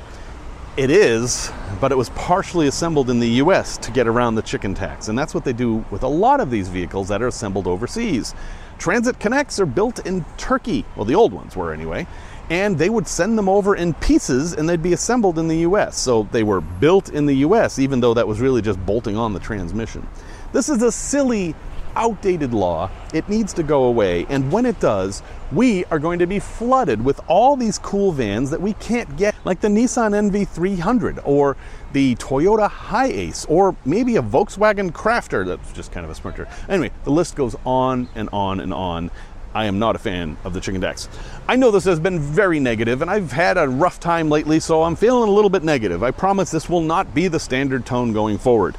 It 0.76 0.90
is, 0.90 1.52
but 1.80 1.92
it 1.92 1.94
was 1.94 2.10
partially 2.10 2.66
assembled 2.66 3.08
in 3.08 3.20
the 3.20 3.28
US 3.28 3.78
to 3.78 3.90
get 3.90 4.06
around 4.06 4.34
the 4.34 4.42
chicken 4.42 4.74
tax. 4.74 5.08
And 5.08 5.16
that's 5.16 5.34
what 5.34 5.44
they 5.44 5.52
do 5.52 5.84
with 5.90 6.02
a 6.02 6.08
lot 6.08 6.40
of 6.40 6.50
these 6.50 6.68
vehicles 6.68 7.08
that 7.08 7.22
are 7.22 7.28
assembled 7.28 7.66
overseas. 7.66 8.34
Transit 8.78 9.18
Connects 9.18 9.58
are 9.60 9.66
built 9.66 10.04
in 10.06 10.24
Turkey. 10.36 10.84
Well, 10.96 11.04
the 11.04 11.14
old 11.14 11.32
ones 11.32 11.56
were 11.56 11.72
anyway. 11.72 12.06
And 12.50 12.76
they 12.76 12.90
would 12.90 13.08
send 13.08 13.38
them 13.38 13.48
over 13.48 13.74
in 13.74 13.94
pieces 13.94 14.52
and 14.52 14.68
they'd 14.68 14.82
be 14.82 14.92
assembled 14.92 15.38
in 15.38 15.48
the 15.48 15.58
US. 15.58 15.96
So 15.96 16.28
they 16.30 16.42
were 16.42 16.60
built 16.60 17.08
in 17.08 17.26
the 17.26 17.36
US, 17.36 17.78
even 17.78 18.00
though 18.00 18.14
that 18.14 18.28
was 18.28 18.40
really 18.40 18.60
just 18.60 18.84
bolting 18.84 19.16
on 19.16 19.32
the 19.32 19.40
transmission. 19.40 20.06
This 20.52 20.68
is 20.68 20.82
a 20.82 20.92
silly 20.92 21.54
outdated 21.96 22.52
law. 22.52 22.90
It 23.12 23.28
needs 23.28 23.52
to 23.54 23.62
go 23.62 23.84
away. 23.84 24.26
And 24.28 24.50
when 24.50 24.66
it 24.66 24.80
does, 24.80 25.22
we 25.52 25.84
are 25.86 25.98
going 25.98 26.18
to 26.18 26.26
be 26.26 26.38
flooded 26.38 27.04
with 27.04 27.20
all 27.28 27.56
these 27.56 27.78
cool 27.78 28.12
vans 28.12 28.50
that 28.50 28.60
we 28.60 28.74
can't 28.74 29.16
get, 29.16 29.34
like 29.44 29.60
the 29.60 29.68
Nissan 29.68 30.30
NV300 30.30 31.22
or 31.24 31.56
the 31.92 32.16
Toyota 32.16 32.70
Hiace 32.70 33.46
or 33.48 33.76
maybe 33.84 34.16
a 34.16 34.22
Volkswagen 34.22 34.90
Crafter 34.90 35.46
that's 35.46 35.72
just 35.72 35.92
kind 35.92 36.04
of 36.04 36.10
a 36.10 36.14
sprinter. 36.14 36.48
Anyway, 36.68 36.90
the 37.04 37.10
list 37.10 37.36
goes 37.36 37.56
on 37.64 38.08
and 38.14 38.28
on 38.32 38.60
and 38.60 38.74
on. 38.74 39.10
I 39.54 39.66
am 39.66 39.78
not 39.78 39.94
a 39.94 40.00
fan 40.00 40.36
of 40.42 40.52
the 40.52 40.60
chicken 40.60 40.80
tax. 40.80 41.08
I 41.46 41.54
know 41.54 41.70
this 41.70 41.84
has 41.84 42.00
been 42.00 42.18
very 42.18 42.58
negative, 42.58 43.02
and 43.02 43.10
I've 43.10 43.30
had 43.30 43.56
a 43.56 43.68
rough 43.68 44.00
time 44.00 44.28
lately, 44.28 44.58
so 44.58 44.82
I'm 44.82 44.96
feeling 44.96 45.28
a 45.28 45.32
little 45.32 45.48
bit 45.48 45.62
negative. 45.62 46.02
I 46.02 46.10
promise 46.10 46.50
this 46.50 46.68
will 46.68 46.80
not 46.80 47.14
be 47.14 47.28
the 47.28 47.38
standard 47.38 47.86
tone 47.86 48.12
going 48.12 48.38
forward. 48.38 48.76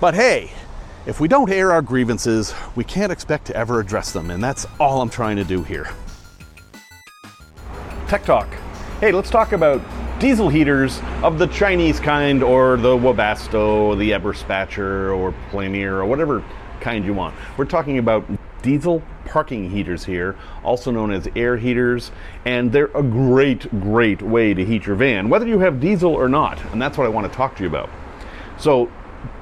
But 0.00 0.12
hey, 0.12 0.50
if 1.06 1.20
we 1.20 1.28
don't 1.28 1.50
air 1.50 1.72
our 1.72 1.82
grievances, 1.82 2.54
we 2.76 2.84
can't 2.84 3.10
expect 3.10 3.46
to 3.46 3.56
ever 3.56 3.80
address 3.80 4.12
them, 4.12 4.30
and 4.30 4.42
that's 4.42 4.66
all 4.78 5.00
I'm 5.00 5.10
trying 5.10 5.36
to 5.36 5.44
do 5.44 5.62
here. 5.62 5.90
Tech 8.08 8.24
Talk. 8.24 8.48
Hey, 9.00 9.10
let's 9.10 9.30
talk 9.30 9.52
about 9.52 9.80
diesel 10.20 10.48
heaters 10.48 11.00
of 11.24 11.38
the 11.38 11.48
Chinese 11.48 11.98
kind 11.98 12.42
or 12.42 12.76
the 12.76 12.96
Webasto, 12.96 13.98
the 13.98 14.12
Eberspacher 14.12 15.16
or 15.16 15.34
Planar 15.50 15.92
or 15.92 16.04
whatever 16.04 16.44
kind 16.80 17.04
you 17.04 17.14
want. 17.14 17.34
We're 17.56 17.64
talking 17.64 17.98
about 17.98 18.24
diesel 18.62 19.02
parking 19.24 19.68
heaters 19.68 20.04
here, 20.04 20.36
also 20.62 20.92
known 20.92 21.10
as 21.10 21.28
air 21.34 21.56
heaters, 21.56 22.12
and 22.44 22.70
they're 22.70 22.90
a 22.94 23.02
great, 23.02 23.68
great 23.80 24.22
way 24.22 24.54
to 24.54 24.64
heat 24.64 24.86
your 24.86 24.94
van, 24.94 25.28
whether 25.28 25.46
you 25.46 25.58
have 25.58 25.80
diesel 25.80 26.12
or 26.12 26.28
not, 26.28 26.64
and 26.66 26.80
that's 26.80 26.96
what 26.96 27.06
I 27.06 27.10
want 27.10 27.30
to 27.30 27.36
talk 27.36 27.56
to 27.56 27.62
you 27.64 27.68
about. 27.68 27.90
So, 28.58 28.88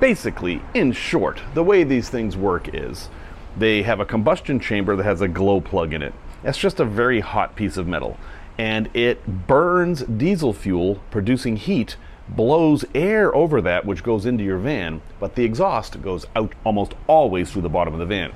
basically, 0.01 0.63
in 0.75 0.93
short, 0.93 1.41
the 1.55 1.65
way 1.65 1.85
these 1.85 2.09
things 2.09 2.37
work 2.37 2.75
is 2.75 3.09
they 3.57 3.83
have 3.83 4.01
a 4.01 4.05
combustion 4.05 4.61
chamber 4.61 4.97
that 4.97 5.05
has 5.05 5.21
a 5.21 5.29
glow 5.29 5.61
plug 5.61 5.93
in 5.93 6.03
it. 6.03 6.15
That's 6.43 6.59
just 6.59 6.81
a 6.81 6.85
very 6.85 7.21
hot 7.21 7.57
piece 7.57 7.77
of 7.77 7.87
metal, 7.87 8.17
and 8.57 8.89
it 8.95 9.47
burns 9.47 10.03
diesel 10.03 10.53
fuel, 10.53 11.01
producing 11.11 11.57
heat, 11.57 11.97
blows 12.29 12.85
air 12.95 13.35
over 13.35 13.61
that, 13.61 13.85
which 13.85 14.03
goes 14.03 14.25
into 14.25 14.45
your 14.45 14.59
van, 14.59 15.03
but 15.19 15.35
the 15.35 15.45
exhaust 15.45 16.01
goes 16.01 16.27
out 16.37 16.53
almost 16.65 16.95
always 17.07 17.51
through 17.51 17.63
the 17.63 17.69
bottom 17.69 17.93
of 17.93 18.01
the 18.01 18.07
van. 18.07 18.33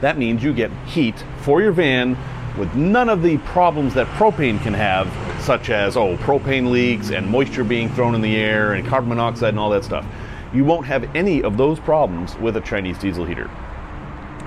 That 0.00 0.18
means 0.18 0.42
you 0.42 0.52
get 0.52 0.70
heat 0.86 1.24
for 1.40 1.62
your 1.62 1.72
van 1.72 2.16
with 2.58 2.74
none 2.74 3.08
of 3.08 3.22
the 3.22 3.38
problems 3.38 3.94
that 3.94 4.06
propane 4.18 4.60
can 4.62 4.74
have, 4.74 5.08
such 5.42 5.70
as, 5.70 5.96
oh, 5.96 6.16
propane 6.18 6.70
leaks 6.70 7.10
and 7.10 7.26
moisture 7.26 7.64
being 7.64 7.88
thrown 7.90 8.14
in 8.14 8.20
the 8.20 8.36
air 8.36 8.74
and 8.74 8.86
carbon 8.86 9.08
monoxide 9.08 9.50
and 9.50 9.58
all 9.58 9.70
that 9.70 9.84
stuff. 9.84 10.04
You 10.52 10.64
won't 10.64 10.86
have 10.86 11.14
any 11.14 11.42
of 11.42 11.56
those 11.56 11.78
problems 11.78 12.36
with 12.36 12.56
a 12.56 12.60
Chinese 12.60 12.98
diesel 12.98 13.24
heater. 13.24 13.48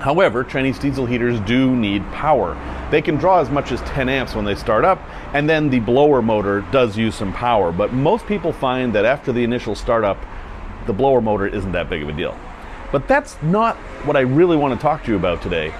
However, 0.01 0.43
Chinese 0.43 0.79
diesel 0.79 1.05
heaters 1.05 1.39
do 1.41 1.75
need 1.75 2.03
power. 2.11 2.57
They 2.89 3.03
can 3.03 3.17
draw 3.17 3.39
as 3.39 3.51
much 3.51 3.71
as 3.71 3.81
10 3.81 4.09
amps 4.09 4.33
when 4.33 4.43
they 4.43 4.55
start 4.55 4.83
up, 4.83 4.99
and 5.35 5.47
then 5.47 5.69
the 5.69 5.79
blower 5.79 6.23
motor 6.23 6.61
does 6.71 6.97
use 6.97 7.13
some 7.13 7.31
power. 7.31 7.71
But 7.71 7.93
most 7.93 8.25
people 8.25 8.51
find 8.51 8.93
that 8.93 9.05
after 9.05 9.31
the 9.31 9.43
initial 9.43 9.75
startup, 9.75 10.17
the 10.87 10.93
blower 10.93 11.21
motor 11.21 11.45
isn't 11.45 11.71
that 11.73 11.87
big 11.87 12.01
of 12.01 12.09
a 12.09 12.13
deal. 12.13 12.35
But 12.91 13.07
that's 13.07 13.39
not 13.43 13.75
what 14.05 14.17
I 14.17 14.21
really 14.21 14.57
want 14.57 14.73
to 14.73 14.81
talk 14.81 15.03
to 15.03 15.11
you 15.11 15.17
about 15.17 15.43
today. 15.43 15.71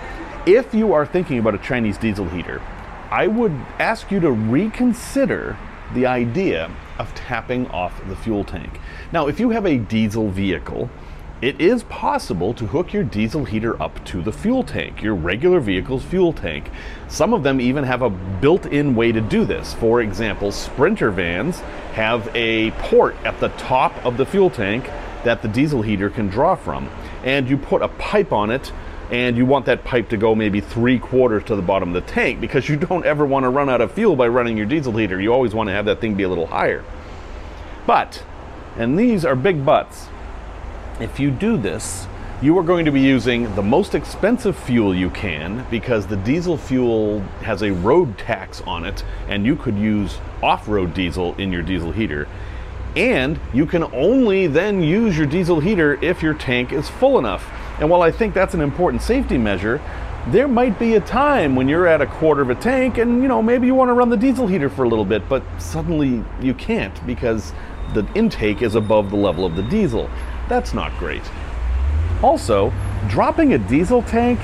If 0.45 0.71
you 0.71 0.93
are 0.93 1.05
thinking 1.05 1.39
about 1.39 1.55
a 1.55 1.59
Chinese 1.59 1.97
diesel 1.97 2.29
heater, 2.29 2.61
I 3.09 3.25
would 3.25 3.53
ask 3.79 4.11
you 4.11 4.19
to 4.19 4.31
reconsider 4.31 5.57
the 5.95 6.05
idea 6.05 6.71
of 7.01 7.13
tapping 7.15 7.67
off 7.67 8.01
the 8.07 8.15
fuel 8.15 8.43
tank. 8.43 8.79
Now, 9.11 9.27
if 9.27 9.39
you 9.39 9.49
have 9.49 9.65
a 9.65 9.77
diesel 9.77 10.29
vehicle, 10.29 10.89
it 11.41 11.59
is 11.59 11.81
possible 11.83 12.53
to 12.53 12.67
hook 12.67 12.93
your 12.93 13.03
diesel 13.03 13.45
heater 13.45 13.81
up 13.81 14.05
to 14.05 14.21
the 14.21 14.31
fuel 14.31 14.63
tank, 14.63 15.01
your 15.01 15.15
regular 15.15 15.59
vehicle's 15.59 16.03
fuel 16.03 16.31
tank. 16.31 16.69
Some 17.07 17.33
of 17.33 17.41
them 17.41 17.59
even 17.59 17.83
have 17.83 18.03
a 18.03 18.11
built 18.11 18.67
in 18.67 18.93
way 18.93 19.11
to 19.11 19.19
do 19.19 19.43
this. 19.43 19.73
For 19.73 20.01
example, 20.01 20.51
Sprinter 20.51 21.09
vans 21.09 21.59
have 21.93 22.29
a 22.35 22.69
port 22.71 23.15
at 23.25 23.39
the 23.39 23.49
top 23.49 23.93
of 24.05 24.17
the 24.17 24.25
fuel 24.25 24.51
tank 24.51 24.85
that 25.23 25.41
the 25.41 25.47
diesel 25.47 25.81
heater 25.81 26.11
can 26.11 26.27
draw 26.27 26.53
from. 26.53 26.87
And 27.23 27.49
you 27.49 27.57
put 27.57 27.81
a 27.81 27.87
pipe 27.87 28.31
on 28.31 28.51
it, 28.51 28.71
and 29.11 29.37
you 29.37 29.45
want 29.45 29.65
that 29.65 29.83
pipe 29.83 30.09
to 30.09 30.17
go 30.17 30.33
maybe 30.33 30.61
three 30.61 30.97
quarters 30.97 31.43
to 31.45 31.55
the 31.55 31.61
bottom 31.61 31.93
of 31.93 32.05
the 32.05 32.11
tank 32.11 32.41
because 32.41 32.67
you 32.69 32.77
don't 32.77 33.05
ever 33.05 33.25
want 33.25 33.43
to 33.43 33.49
run 33.49 33.69
out 33.69 33.81
of 33.81 33.91
fuel 33.91 34.15
by 34.15 34.27
running 34.27 34.57
your 34.57 34.65
diesel 34.65 34.93
heater. 34.93 35.19
You 35.19 35.33
always 35.33 35.53
want 35.53 35.67
to 35.67 35.73
have 35.73 35.85
that 35.85 36.01
thing 36.01 36.15
be 36.15 36.23
a 36.23 36.29
little 36.29 36.47
higher. 36.47 36.83
But, 37.85 38.23
and 38.77 38.97
these 38.97 39.25
are 39.25 39.35
big 39.35 39.65
buts 39.65 40.07
if 41.01 41.19
you 41.19 41.31
do 41.31 41.57
this, 41.57 42.07
you 42.41 42.57
are 42.57 42.63
going 42.63 42.85
to 42.85 42.91
be 42.91 43.01
using 43.01 43.53
the 43.55 43.61
most 43.61 43.95
expensive 43.95 44.55
fuel 44.55 44.95
you 44.95 45.09
can 45.09 45.65
because 45.69 46.07
the 46.07 46.15
diesel 46.17 46.57
fuel 46.57 47.19
has 47.41 47.63
a 47.63 47.71
road 47.71 48.17
tax 48.17 48.61
on 48.61 48.85
it, 48.85 49.03
and 49.27 49.45
you 49.45 49.55
could 49.55 49.77
use 49.77 50.19
off 50.41 50.67
road 50.67 50.93
diesel 50.93 51.35
in 51.35 51.51
your 51.51 51.61
diesel 51.61 51.91
heater. 51.91 52.27
And 52.95 53.39
you 53.53 53.65
can 53.65 53.83
only 53.93 54.47
then 54.47 54.83
use 54.83 55.17
your 55.17 55.27
diesel 55.27 55.59
heater 55.59 55.97
if 56.03 56.21
your 56.21 56.33
tank 56.33 56.71
is 56.71 56.89
full 56.89 57.17
enough. 57.17 57.49
And 57.81 57.89
while 57.89 58.03
I 58.03 58.11
think 58.11 58.35
that's 58.35 58.53
an 58.53 58.61
important 58.61 59.01
safety 59.01 59.39
measure, 59.39 59.81
there 60.27 60.47
might 60.47 60.77
be 60.77 60.93
a 60.95 60.99
time 61.01 61.55
when 61.55 61.67
you're 61.67 61.87
at 61.87 61.99
a 61.99 62.05
quarter 62.05 62.43
of 62.43 62.51
a 62.51 62.55
tank 62.55 62.99
and 62.99 63.23
you 63.23 63.27
know 63.27 63.41
maybe 63.41 63.65
you 63.65 63.73
want 63.73 63.89
to 63.89 63.93
run 63.93 64.09
the 64.09 64.17
diesel 64.17 64.45
heater 64.45 64.69
for 64.69 64.83
a 64.83 64.87
little 64.87 65.03
bit, 65.03 65.27
but 65.27 65.43
suddenly 65.57 66.23
you 66.39 66.53
can't 66.53 67.05
because 67.07 67.53
the 67.95 68.07
intake 68.13 68.61
is 68.61 68.75
above 68.75 69.09
the 69.09 69.15
level 69.15 69.47
of 69.47 69.55
the 69.55 69.63
diesel. 69.63 70.07
That's 70.47 70.75
not 70.75 70.95
great. 70.99 71.23
Also, 72.21 72.71
dropping 73.09 73.53
a 73.53 73.57
diesel 73.57 74.03
tank 74.03 74.39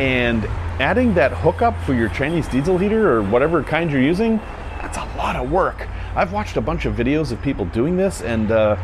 and 0.00 0.46
adding 0.80 1.12
that 1.12 1.30
hookup 1.32 1.78
for 1.84 1.92
your 1.92 2.08
Chinese 2.08 2.48
diesel 2.48 2.78
heater 2.78 3.12
or 3.12 3.22
whatever 3.22 3.62
kind 3.62 3.90
you're 3.90 4.00
using, 4.00 4.38
that's 4.80 4.96
a 4.96 5.04
lot 5.18 5.36
of 5.36 5.50
work. 5.50 5.86
I've 6.16 6.32
watched 6.32 6.56
a 6.56 6.62
bunch 6.62 6.86
of 6.86 6.94
videos 6.94 7.32
of 7.32 7.42
people 7.42 7.66
doing 7.66 7.98
this 7.98 8.22
and 8.22 8.50
uh, 8.50 8.76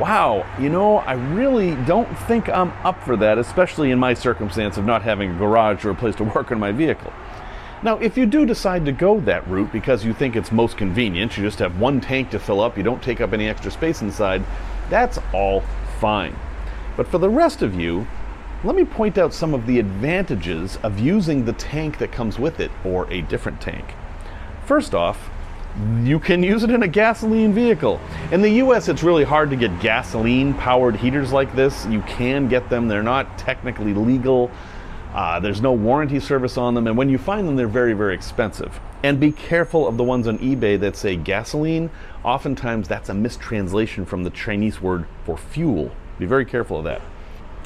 wow, 0.00 0.46
you 0.60 0.68
know, 0.68 0.98
I 0.98 1.14
really 1.14 1.74
don't 1.84 2.08
think 2.20 2.48
I'm 2.48 2.70
up 2.84 3.02
for 3.02 3.16
that, 3.16 3.38
especially 3.38 3.90
in 3.90 3.98
my 3.98 4.14
circumstance 4.14 4.76
of 4.76 4.84
not 4.84 5.02
having 5.02 5.32
a 5.32 5.38
garage 5.38 5.84
or 5.84 5.90
a 5.90 5.94
place 5.94 6.14
to 6.16 6.24
work 6.24 6.52
on 6.52 6.60
my 6.60 6.72
vehicle. 6.72 7.12
Now, 7.82 7.96
if 7.98 8.16
you 8.16 8.26
do 8.26 8.44
decide 8.44 8.84
to 8.86 8.92
go 8.92 9.20
that 9.20 9.46
route 9.48 9.72
because 9.72 10.04
you 10.04 10.12
think 10.12 10.36
it's 10.36 10.50
most 10.50 10.76
convenient, 10.76 11.36
you 11.36 11.44
just 11.44 11.58
have 11.60 11.78
one 11.80 12.00
tank 12.00 12.30
to 12.30 12.38
fill 12.38 12.60
up, 12.60 12.76
you 12.76 12.82
don't 12.82 13.02
take 13.02 13.20
up 13.20 13.32
any 13.32 13.48
extra 13.48 13.70
space 13.70 14.02
inside, 14.02 14.42
that's 14.90 15.18
all 15.32 15.62
fine. 16.00 16.36
But 16.96 17.06
for 17.06 17.18
the 17.18 17.28
rest 17.28 17.62
of 17.62 17.74
you, 17.74 18.06
let 18.64 18.74
me 18.74 18.84
point 18.84 19.18
out 19.18 19.32
some 19.32 19.54
of 19.54 19.66
the 19.66 19.78
advantages 19.78 20.78
of 20.82 20.98
using 20.98 21.44
the 21.44 21.52
tank 21.52 21.98
that 21.98 22.10
comes 22.10 22.38
with 22.38 22.58
it 22.58 22.72
or 22.84 23.08
a 23.12 23.20
different 23.22 23.60
tank. 23.60 23.94
First 24.66 24.94
off, 24.94 25.30
you 26.02 26.18
can 26.18 26.42
use 26.42 26.64
it 26.64 26.70
in 26.70 26.82
a 26.82 26.88
gasoline 26.88 27.52
vehicle. 27.52 28.00
In 28.32 28.42
the 28.42 28.50
US, 28.62 28.88
it's 28.88 29.02
really 29.02 29.24
hard 29.24 29.50
to 29.50 29.56
get 29.56 29.80
gasoline 29.80 30.54
powered 30.54 30.96
heaters 30.96 31.32
like 31.32 31.54
this. 31.54 31.86
You 31.86 32.02
can 32.02 32.48
get 32.48 32.68
them, 32.68 32.88
they're 32.88 33.02
not 33.02 33.38
technically 33.38 33.94
legal. 33.94 34.50
Uh, 35.14 35.40
there's 35.40 35.62
no 35.62 35.72
warranty 35.72 36.20
service 36.20 36.58
on 36.58 36.74
them, 36.74 36.86
and 36.86 36.96
when 36.96 37.08
you 37.08 37.18
find 37.18 37.48
them, 37.48 37.56
they're 37.56 37.66
very, 37.66 37.94
very 37.94 38.14
expensive. 38.14 38.78
And 39.02 39.18
be 39.18 39.32
careful 39.32 39.88
of 39.88 39.96
the 39.96 40.04
ones 40.04 40.26
on 40.26 40.38
eBay 40.38 40.78
that 40.80 40.96
say 40.96 41.16
gasoline. 41.16 41.90
Oftentimes, 42.24 42.88
that's 42.88 43.08
a 43.08 43.14
mistranslation 43.14 44.04
from 44.04 44.24
the 44.24 44.30
Chinese 44.30 44.80
word 44.80 45.06
for 45.24 45.38
fuel. 45.38 45.92
Be 46.18 46.26
very 46.26 46.44
careful 46.44 46.78
of 46.78 46.84
that. 46.84 47.00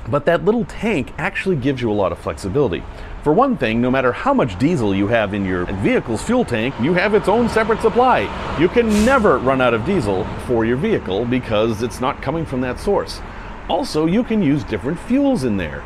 But 0.09 0.25
that 0.27 0.45
little 0.45 0.65
tank 0.65 1.13
actually 1.19 1.57
gives 1.57 1.81
you 1.81 1.91
a 1.91 1.95
lot 1.95 2.13
of 2.13 2.19
flexibility. 2.19 2.83
For 3.23 3.33
one 3.33 3.57
thing, 3.57 3.81
no 3.81 3.89
matter 3.89 4.11
how 4.11 4.35
much 4.35 4.59
diesel 4.59 4.93
you 4.93 5.07
have 5.07 5.33
in 5.33 5.45
your 5.45 5.67
vehicle's 5.81 6.21
fuel 6.21 6.45
tank, 6.45 6.75
you 6.81 6.93
have 6.95 7.15
its 7.15 7.29
own 7.29 7.49
separate 7.49 7.81
supply. 7.81 8.23
You 8.59 8.69
can 8.69 8.89
never 9.05 9.39
run 9.39 9.61
out 9.61 9.75
of 9.75 9.85
diesel 9.85 10.25
for 10.49 10.65
your 10.65 10.77
vehicle 10.77 11.25
because 11.25 11.85
it's 11.85 12.01
not 12.01 12.21
coming 12.21 12.45
from 12.45 12.61
that 12.63 12.81
source. 12.81 13.21
Also, 13.69 14.07
you 14.07 14.25
can 14.25 14.43
use 14.43 14.65
different 14.65 14.99
fuels 14.99 15.45
in 15.45 15.57
there. 15.57 15.85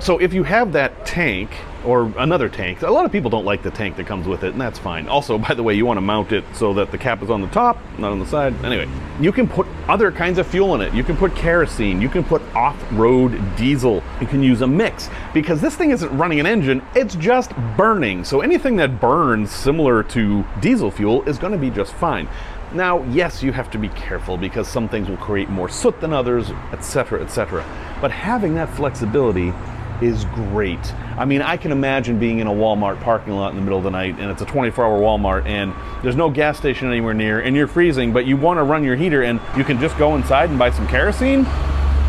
So 0.00 0.16
if 0.16 0.32
you 0.32 0.44
have 0.44 0.72
that 0.72 1.04
tank 1.04 1.50
or 1.84 2.12
another 2.18 2.48
tank, 2.48 2.82
a 2.82 2.90
lot 2.90 3.04
of 3.04 3.12
people 3.12 3.30
don't 3.30 3.44
like 3.44 3.62
the 3.62 3.70
tank 3.70 3.96
that 3.96 4.06
comes 4.06 4.26
with 4.26 4.44
it, 4.44 4.52
and 4.52 4.60
that's 4.60 4.78
fine. 4.78 5.08
Also, 5.08 5.38
by 5.48 5.54
the 5.54 5.62
way, 5.62 5.74
you 5.74 5.86
want 5.86 5.96
to 5.96 6.02
mount 6.02 6.32
it 6.32 6.44
so 6.54 6.74
that 6.74 6.90
the 6.90 6.98
cap 6.98 7.22
is 7.22 7.30
on 7.30 7.40
the 7.40 7.48
top, 7.48 7.78
not 7.98 8.12
on 8.12 8.18
the 8.18 8.26
side. 8.26 8.54
Anyway, 8.64 8.88
you 9.20 9.32
can 9.32 9.48
put 9.48 9.66
other 9.88 10.10
kinds 10.12 10.38
of 10.38 10.46
fuel 10.46 10.74
in 10.74 10.80
it. 10.80 10.92
You 10.94 11.04
can 11.04 11.16
put 11.16 11.34
kerosene, 11.34 12.00
you 12.00 12.08
can 12.08 12.24
put 12.24 12.42
off-road 12.54 13.40
diesel. 13.56 14.02
You 14.20 14.26
can 14.26 14.42
use 14.42 14.62
a 14.62 14.66
mix 14.66 15.08
because 15.34 15.60
this 15.60 15.76
thing 15.76 15.90
isn't 15.90 16.16
running 16.16 16.40
an 16.40 16.46
engine, 16.46 16.82
it's 16.94 17.14
just 17.16 17.52
burning. 17.76 18.24
So 18.24 18.40
anything 18.40 18.76
that 18.76 19.00
burns 19.00 19.50
similar 19.50 20.02
to 20.04 20.44
diesel 20.60 20.90
fuel 20.90 21.22
is 21.24 21.38
going 21.38 21.52
to 21.52 21.58
be 21.58 21.70
just 21.70 21.92
fine. 21.94 22.28
Now, 22.74 23.02
yes, 23.10 23.42
you 23.42 23.52
have 23.52 23.70
to 23.72 23.78
be 23.78 23.90
careful 23.90 24.38
because 24.38 24.66
some 24.66 24.88
things 24.88 25.06
will 25.06 25.18
create 25.18 25.50
more 25.50 25.68
soot 25.68 26.00
than 26.00 26.14
others, 26.14 26.50
etc., 26.72 27.22
etc. 27.22 27.64
But 28.00 28.10
having 28.10 28.54
that 28.54 28.70
flexibility 28.70 29.52
is 30.02 30.24
great. 30.26 30.92
I 31.16 31.24
mean, 31.24 31.42
I 31.42 31.56
can 31.56 31.72
imagine 31.72 32.18
being 32.18 32.40
in 32.40 32.46
a 32.46 32.52
Walmart 32.52 33.00
parking 33.00 33.34
lot 33.34 33.50
in 33.50 33.56
the 33.56 33.62
middle 33.62 33.78
of 33.78 33.84
the 33.84 33.90
night 33.90 34.18
and 34.18 34.30
it's 34.30 34.42
a 34.42 34.46
24 34.46 34.84
hour 34.84 34.98
Walmart 34.98 35.46
and 35.46 35.72
there's 36.02 36.16
no 36.16 36.28
gas 36.28 36.58
station 36.58 36.88
anywhere 36.88 37.14
near 37.14 37.40
and 37.40 37.54
you're 37.54 37.68
freezing, 37.68 38.12
but 38.12 38.26
you 38.26 38.36
want 38.36 38.58
to 38.58 38.64
run 38.64 38.82
your 38.82 38.96
heater 38.96 39.22
and 39.22 39.40
you 39.56 39.64
can 39.64 39.80
just 39.80 39.96
go 39.98 40.16
inside 40.16 40.50
and 40.50 40.58
buy 40.58 40.70
some 40.70 40.86
kerosene. 40.88 41.46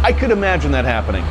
I 0.03 0.12
could 0.12 0.31
imagine 0.31 0.71
that 0.71 0.85
happening. 0.85 1.23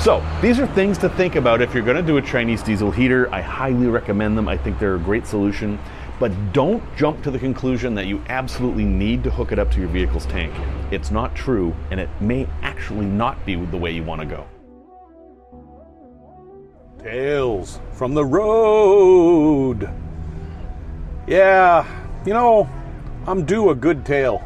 So, 0.00 0.24
these 0.42 0.58
are 0.58 0.66
things 0.68 0.98
to 0.98 1.08
think 1.08 1.36
about 1.36 1.62
if 1.62 1.72
you're 1.74 1.82
going 1.82 1.96
to 1.96 2.02
do 2.02 2.18
a 2.18 2.22
Chinese 2.22 2.62
diesel 2.62 2.90
heater. 2.90 3.32
I 3.32 3.40
highly 3.40 3.86
recommend 3.86 4.36
them. 4.36 4.46
I 4.46 4.56
think 4.56 4.78
they're 4.78 4.96
a 4.96 5.00
great 5.00 5.26
solution. 5.26 5.78
But 6.18 6.52
don't 6.52 6.82
jump 6.96 7.22
to 7.24 7.30
the 7.30 7.38
conclusion 7.38 7.94
that 7.94 8.06
you 8.06 8.22
absolutely 8.28 8.84
need 8.84 9.22
to 9.24 9.30
hook 9.30 9.52
it 9.52 9.58
up 9.58 9.70
to 9.72 9.80
your 9.80 9.88
vehicle's 9.88 10.24
tank. 10.26 10.52
It's 10.90 11.10
not 11.10 11.34
true, 11.34 11.74
and 11.90 12.00
it 12.00 12.08
may 12.20 12.46
actually 12.62 13.06
not 13.06 13.44
be 13.44 13.56
the 13.56 13.76
way 13.76 13.90
you 13.90 14.02
want 14.02 14.20
to 14.22 14.26
go. 14.26 14.46
Tales 17.06 17.78
from 17.92 18.14
the 18.14 18.24
road. 18.24 19.88
Yeah, 21.28 21.86
you 22.26 22.32
know, 22.32 22.68
I'm 23.28 23.44
due 23.44 23.70
a 23.70 23.76
good 23.76 24.04
tale. 24.04 24.42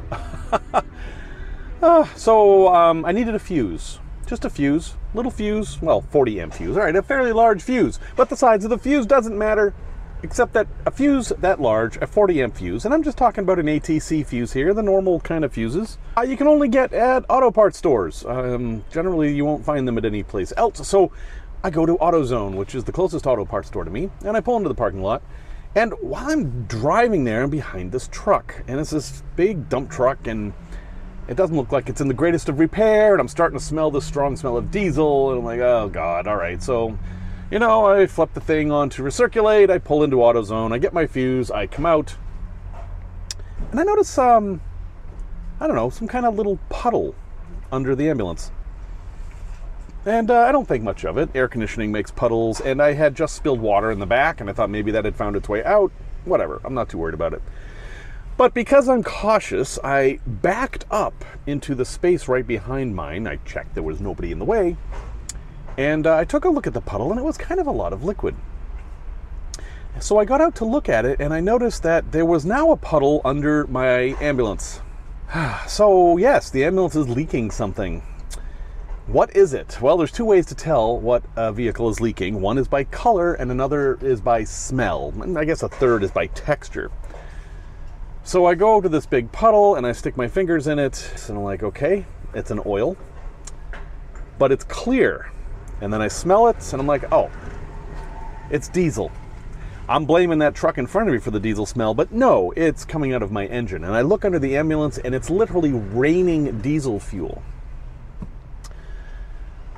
uh, 1.82 2.04
so 2.16 2.68
um, 2.74 3.06
I 3.06 3.12
needed 3.12 3.34
a 3.34 3.38
fuse. 3.38 3.98
Just 4.26 4.44
a 4.44 4.50
fuse. 4.50 4.92
Little 5.14 5.30
fuse. 5.30 5.80
Well, 5.80 6.02
40 6.02 6.38
amp 6.38 6.52
fuse. 6.52 6.76
All 6.76 6.82
right, 6.82 6.94
a 6.94 7.00
fairly 7.00 7.32
large 7.32 7.62
fuse. 7.62 7.98
But 8.14 8.28
the 8.28 8.36
size 8.36 8.62
of 8.62 8.68
the 8.68 8.76
fuse 8.76 9.06
doesn't 9.06 9.38
matter 9.38 9.72
except 10.22 10.52
that 10.52 10.66
a 10.86 10.90
fuse 10.90 11.32
that 11.38 11.60
large, 11.60 11.96
a 11.96 12.06
40 12.06 12.42
amp 12.42 12.56
fuse, 12.56 12.84
and 12.84 12.92
I'm 12.92 13.02
just 13.02 13.16
talking 13.16 13.44
about 13.44 13.58
an 13.58 13.66
ATC 13.66 14.26
fuse 14.26 14.52
here, 14.52 14.74
the 14.74 14.82
normal 14.82 15.20
kind 15.20 15.44
of 15.44 15.52
fuses, 15.52 15.98
uh, 16.16 16.22
you 16.22 16.36
can 16.36 16.46
only 16.46 16.68
get 16.68 16.92
at 16.92 17.24
auto 17.28 17.50
parts 17.50 17.78
stores. 17.78 18.24
Um, 18.26 18.84
generally, 18.90 19.34
you 19.34 19.44
won't 19.44 19.64
find 19.64 19.86
them 19.86 19.96
at 19.98 20.04
any 20.04 20.22
place 20.22 20.52
else. 20.56 20.86
So 20.86 21.12
I 21.62 21.68
go 21.68 21.84
to 21.84 21.96
AutoZone, 21.98 22.54
which 22.54 22.74
is 22.74 22.84
the 22.84 22.92
closest 22.92 23.26
auto 23.26 23.44
parts 23.44 23.68
store 23.68 23.84
to 23.84 23.90
me, 23.90 24.10
and 24.24 24.34
I 24.34 24.40
pull 24.40 24.56
into 24.56 24.70
the 24.70 24.74
parking 24.74 25.02
lot. 25.02 25.22
And 25.76 25.92
while 26.00 26.30
I'm 26.30 26.64
driving 26.64 27.24
there, 27.24 27.42
I'm 27.42 27.50
behind 27.50 27.92
this 27.92 28.08
truck, 28.08 28.62
and 28.66 28.80
it's 28.80 28.90
this 28.90 29.22
big 29.36 29.68
dump 29.68 29.90
truck, 29.90 30.26
and 30.26 30.54
it 31.28 31.36
doesn't 31.36 31.54
look 31.54 31.70
like 31.70 31.90
it's 31.90 32.00
in 32.00 32.08
the 32.08 32.14
greatest 32.14 32.48
of 32.48 32.58
repair. 32.58 33.12
And 33.12 33.20
I'm 33.20 33.28
starting 33.28 33.58
to 33.58 33.64
smell 33.64 33.90
the 33.90 34.00
strong 34.00 34.36
smell 34.36 34.56
of 34.56 34.70
diesel, 34.70 35.30
and 35.30 35.40
I'm 35.40 35.44
like, 35.44 35.60
oh 35.60 35.90
god, 35.92 36.26
all 36.26 36.36
right. 36.36 36.62
So, 36.62 36.98
you 37.50 37.58
know, 37.58 37.84
I 37.84 38.06
flip 38.06 38.32
the 38.32 38.40
thing 38.40 38.72
on 38.72 38.88
to 38.90 39.02
recirculate. 39.02 39.68
I 39.68 39.78
pull 39.78 40.02
into 40.02 40.16
AutoZone. 40.16 40.72
I 40.72 40.78
get 40.78 40.94
my 40.94 41.06
fuse. 41.06 41.50
I 41.50 41.66
come 41.66 41.84
out, 41.84 42.16
and 43.70 43.78
I 43.78 43.82
notice, 43.82 44.16
um, 44.16 44.62
I 45.60 45.66
don't 45.66 45.76
know, 45.76 45.90
some 45.90 46.08
kind 46.08 46.24
of 46.24 46.36
little 46.36 46.58
puddle 46.70 47.14
under 47.70 47.94
the 47.94 48.08
ambulance. 48.08 48.50
And 50.06 50.30
uh, 50.30 50.40
I 50.40 50.52
don't 50.52 50.66
think 50.66 50.82
much 50.82 51.04
of 51.04 51.18
it. 51.18 51.28
Air 51.34 51.46
conditioning 51.46 51.92
makes 51.92 52.10
puddles, 52.10 52.60
and 52.60 52.80
I 52.80 52.94
had 52.94 53.14
just 53.14 53.36
spilled 53.36 53.60
water 53.60 53.90
in 53.90 53.98
the 53.98 54.06
back, 54.06 54.40
and 54.40 54.48
I 54.48 54.52
thought 54.52 54.70
maybe 54.70 54.90
that 54.92 55.04
had 55.04 55.14
found 55.14 55.36
its 55.36 55.48
way 55.48 55.62
out. 55.64 55.92
Whatever, 56.24 56.60
I'm 56.64 56.74
not 56.74 56.88
too 56.88 56.98
worried 56.98 57.14
about 57.14 57.34
it. 57.34 57.42
But 58.38 58.54
because 58.54 58.88
I'm 58.88 59.02
cautious, 59.02 59.78
I 59.84 60.18
backed 60.26 60.86
up 60.90 61.24
into 61.46 61.74
the 61.74 61.84
space 61.84 62.28
right 62.28 62.46
behind 62.46 62.96
mine. 62.96 63.26
I 63.26 63.36
checked 63.44 63.74
there 63.74 63.82
was 63.82 64.00
nobody 64.00 64.32
in 64.32 64.38
the 64.38 64.46
way, 64.46 64.78
and 65.76 66.06
uh, 66.06 66.16
I 66.16 66.24
took 66.24 66.46
a 66.46 66.48
look 66.48 66.66
at 66.66 66.72
the 66.72 66.80
puddle, 66.80 67.10
and 67.10 67.20
it 67.20 67.24
was 67.24 67.36
kind 67.36 67.60
of 67.60 67.66
a 67.66 67.70
lot 67.70 67.92
of 67.92 68.02
liquid. 68.02 68.34
So 69.98 70.16
I 70.16 70.24
got 70.24 70.40
out 70.40 70.54
to 70.56 70.64
look 70.64 70.88
at 70.88 71.04
it, 71.04 71.20
and 71.20 71.34
I 71.34 71.40
noticed 71.40 71.82
that 71.82 72.12
there 72.12 72.24
was 72.24 72.46
now 72.46 72.70
a 72.70 72.76
puddle 72.76 73.20
under 73.22 73.66
my 73.66 74.16
ambulance. 74.22 74.80
so, 75.68 76.16
yes, 76.16 76.48
the 76.48 76.64
ambulance 76.64 76.96
is 76.96 77.08
leaking 77.08 77.50
something. 77.50 78.02
What 79.10 79.34
is 79.34 79.54
it? 79.54 79.76
Well, 79.80 79.96
there's 79.96 80.12
two 80.12 80.24
ways 80.24 80.46
to 80.46 80.54
tell 80.54 80.96
what 80.96 81.24
a 81.34 81.50
vehicle 81.50 81.88
is 81.88 82.00
leaking. 82.00 82.40
One 82.40 82.58
is 82.58 82.68
by 82.68 82.84
color, 82.84 83.34
and 83.34 83.50
another 83.50 83.98
is 84.00 84.20
by 84.20 84.44
smell. 84.44 85.12
And 85.20 85.36
I 85.36 85.44
guess 85.44 85.64
a 85.64 85.68
third 85.68 86.04
is 86.04 86.12
by 86.12 86.28
texture. 86.28 86.92
So 88.22 88.46
I 88.46 88.54
go 88.54 88.80
to 88.80 88.88
this 88.88 89.06
big 89.06 89.32
puddle 89.32 89.74
and 89.74 89.84
I 89.84 89.90
stick 89.90 90.16
my 90.16 90.28
fingers 90.28 90.68
in 90.68 90.78
it, 90.78 91.12
and 91.26 91.38
I'm 91.38 91.42
like, 91.42 91.64
okay, 91.64 92.06
it's 92.34 92.52
an 92.52 92.60
oil, 92.64 92.96
but 94.38 94.52
it's 94.52 94.62
clear. 94.62 95.32
And 95.80 95.92
then 95.92 96.00
I 96.00 96.06
smell 96.06 96.46
it, 96.46 96.72
and 96.72 96.80
I'm 96.80 96.86
like, 96.86 97.12
oh, 97.12 97.32
it's 98.48 98.68
diesel. 98.68 99.10
I'm 99.88 100.04
blaming 100.04 100.38
that 100.38 100.54
truck 100.54 100.78
in 100.78 100.86
front 100.86 101.08
of 101.08 101.14
me 101.14 101.18
for 101.18 101.32
the 101.32 101.40
diesel 101.40 101.66
smell, 101.66 101.94
but 101.94 102.12
no, 102.12 102.52
it's 102.54 102.84
coming 102.84 103.12
out 103.12 103.24
of 103.24 103.32
my 103.32 103.46
engine. 103.46 103.82
And 103.82 103.92
I 103.92 104.02
look 104.02 104.24
under 104.24 104.38
the 104.38 104.56
ambulance, 104.56 104.98
and 104.98 105.16
it's 105.16 105.30
literally 105.30 105.72
raining 105.72 106.60
diesel 106.60 107.00
fuel. 107.00 107.42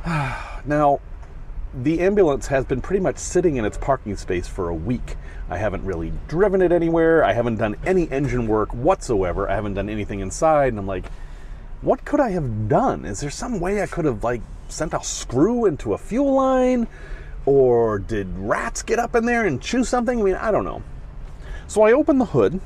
now, 0.64 1.00
the 1.74 2.00
ambulance 2.00 2.48
has 2.48 2.64
been 2.64 2.80
pretty 2.80 3.00
much 3.00 3.18
sitting 3.18 3.56
in 3.56 3.64
its 3.64 3.78
parking 3.78 4.16
space 4.16 4.46
for 4.46 4.68
a 4.68 4.74
week. 4.74 5.16
I 5.48 5.56
haven't 5.56 5.84
really 5.84 6.12
driven 6.28 6.60
it 6.60 6.72
anywhere. 6.72 7.24
I 7.24 7.32
haven't 7.32 7.56
done 7.56 7.76
any 7.86 8.10
engine 8.10 8.46
work 8.46 8.74
whatsoever. 8.74 9.48
I 9.48 9.54
haven't 9.54 9.74
done 9.74 9.88
anything 9.88 10.20
inside. 10.20 10.68
And 10.68 10.78
I'm 10.78 10.86
like, 10.86 11.06
what 11.80 12.04
could 12.04 12.20
I 12.20 12.30
have 12.30 12.68
done? 12.68 13.04
Is 13.04 13.20
there 13.20 13.30
some 13.30 13.60
way 13.60 13.82
I 13.82 13.86
could 13.86 14.04
have 14.04 14.24
like 14.24 14.42
sent 14.68 14.94
a 14.94 15.02
screw 15.02 15.66
into 15.66 15.94
a 15.94 15.98
fuel 15.98 16.34
line? 16.34 16.88
Or 17.44 17.98
did 17.98 18.28
rats 18.38 18.82
get 18.82 18.98
up 18.98 19.14
in 19.14 19.24
there 19.24 19.46
and 19.46 19.60
chew 19.60 19.84
something? 19.84 20.20
I 20.20 20.22
mean, 20.22 20.34
I 20.34 20.50
don't 20.50 20.64
know. 20.64 20.82
So 21.66 21.82
I 21.82 21.92
open 21.92 22.18
the 22.18 22.26
hood 22.26 22.60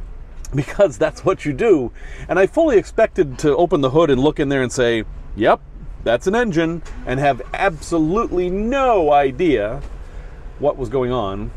because 0.54 0.98
that's 0.98 1.24
what 1.24 1.44
you 1.44 1.52
do. 1.52 1.92
And 2.28 2.38
I 2.38 2.46
fully 2.46 2.78
expected 2.78 3.38
to 3.40 3.56
open 3.56 3.80
the 3.80 3.90
hood 3.90 4.10
and 4.10 4.20
look 4.20 4.40
in 4.40 4.48
there 4.48 4.62
and 4.62 4.72
say, 4.72 5.04
yep, 5.36 5.60
that's 6.04 6.26
an 6.26 6.34
engine, 6.34 6.82
and 7.06 7.20
have 7.20 7.42
absolutely 7.52 8.50
no 8.50 9.12
idea 9.12 9.80
what 10.58 10.76
was 10.76 10.88
going 10.88 11.12
on. 11.12 11.50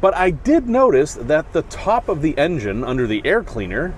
But 0.00 0.14
I 0.14 0.30
did 0.30 0.68
notice 0.68 1.14
that 1.14 1.52
the 1.52 1.62
top 1.62 2.08
of 2.08 2.20
the 2.20 2.36
engine 2.36 2.84
under 2.84 3.06
the 3.06 3.22
air 3.24 3.42
cleaner 3.42 3.94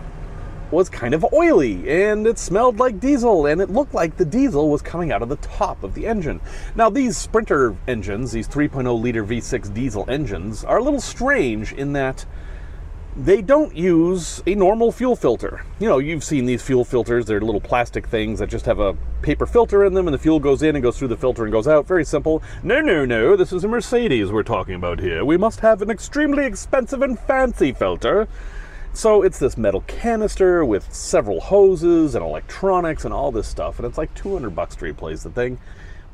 was 0.70 0.88
kind 0.88 1.14
of 1.14 1.24
oily 1.32 1.88
and 1.88 2.26
it 2.26 2.38
smelled 2.38 2.78
like 2.78 2.98
diesel 2.98 3.46
and 3.46 3.60
it 3.60 3.70
looked 3.70 3.94
like 3.94 4.16
the 4.16 4.24
diesel 4.24 4.68
was 4.68 4.82
coming 4.82 5.12
out 5.12 5.22
of 5.22 5.28
the 5.28 5.36
top 5.36 5.82
of 5.84 5.94
the 5.94 6.06
engine. 6.06 6.40
Now, 6.74 6.90
these 6.90 7.16
Sprinter 7.16 7.76
engines, 7.86 8.32
these 8.32 8.48
3.0 8.48 9.00
liter 9.00 9.24
V6 9.24 9.72
diesel 9.72 10.04
engines, 10.08 10.64
are 10.64 10.78
a 10.78 10.82
little 10.82 11.00
strange 11.00 11.72
in 11.72 11.92
that 11.92 12.26
they 13.16 13.40
don't 13.40 13.74
use 13.74 14.42
a 14.46 14.54
normal 14.54 14.92
fuel 14.92 15.16
filter. 15.16 15.62
You 15.78 15.88
know, 15.88 15.98
you've 15.98 16.22
seen 16.22 16.44
these 16.44 16.62
fuel 16.62 16.84
filters, 16.84 17.24
they're 17.24 17.40
little 17.40 17.60
plastic 17.60 18.06
things 18.06 18.38
that 18.40 18.50
just 18.50 18.66
have 18.66 18.78
a 18.78 18.94
paper 19.22 19.46
filter 19.46 19.86
in 19.86 19.94
them 19.94 20.06
and 20.06 20.12
the 20.12 20.18
fuel 20.18 20.38
goes 20.38 20.62
in 20.62 20.76
and 20.76 20.82
goes 20.82 20.98
through 20.98 21.08
the 21.08 21.16
filter 21.16 21.44
and 21.44 21.52
goes 21.52 21.66
out. 21.66 21.86
Very 21.86 22.04
simple. 22.04 22.42
No, 22.62 22.80
no, 22.82 23.06
no, 23.06 23.34
this 23.34 23.52
is 23.54 23.64
a 23.64 23.68
Mercedes 23.68 24.30
we're 24.30 24.42
talking 24.42 24.74
about 24.74 25.00
here. 25.00 25.24
We 25.24 25.38
must 25.38 25.60
have 25.60 25.80
an 25.80 25.90
extremely 25.90 26.44
expensive 26.44 27.00
and 27.00 27.18
fancy 27.18 27.72
filter. 27.72 28.28
So 28.92 29.22
it's 29.22 29.38
this 29.38 29.56
metal 29.56 29.82
canister 29.86 30.64
with 30.64 30.92
several 30.92 31.40
hoses 31.40 32.14
and 32.14 32.24
electronics 32.24 33.04
and 33.04 33.12
all 33.12 33.30
this 33.30 33.46
stuff, 33.46 33.78
and 33.78 33.86
it's 33.86 33.98
like 33.98 34.14
200 34.14 34.54
bucks 34.54 34.76
to 34.76 34.86
replace 34.86 35.22
the 35.22 35.30
thing. 35.30 35.58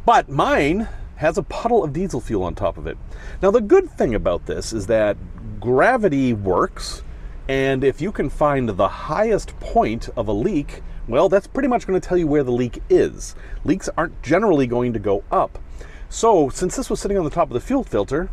But 0.04 0.28
mine 0.28 0.88
has 1.16 1.38
a 1.38 1.44
puddle 1.44 1.84
of 1.84 1.92
diesel 1.92 2.20
fuel 2.20 2.42
on 2.42 2.56
top 2.56 2.76
of 2.76 2.88
it. 2.88 2.98
Now, 3.40 3.52
the 3.52 3.60
good 3.60 3.88
thing 3.88 4.16
about 4.16 4.46
this 4.46 4.72
is 4.72 4.88
that 4.88 5.16
gravity 5.62 6.32
works, 6.32 7.04
and 7.48 7.84
if 7.84 8.00
you 8.00 8.10
can 8.10 8.28
find 8.28 8.68
the 8.68 8.88
highest 8.88 9.58
point 9.60 10.08
of 10.16 10.26
a 10.26 10.32
leak, 10.32 10.82
well, 11.06 11.28
that's 11.28 11.46
pretty 11.46 11.68
much 11.68 11.86
going 11.86 11.98
to 11.98 12.06
tell 12.06 12.18
you 12.18 12.26
where 12.26 12.42
the 12.42 12.50
leak 12.50 12.82
is. 12.90 13.36
Leaks 13.64 13.88
aren't 13.96 14.20
generally 14.22 14.66
going 14.66 14.92
to 14.92 14.98
go 14.98 15.22
up. 15.30 15.60
So, 16.08 16.48
since 16.48 16.74
this 16.74 16.90
was 16.90 16.98
sitting 16.98 17.16
on 17.16 17.22
the 17.22 17.30
top 17.30 17.48
of 17.48 17.54
the 17.54 17.60
fuel 17.60 17.84
filter, 17.84 18.28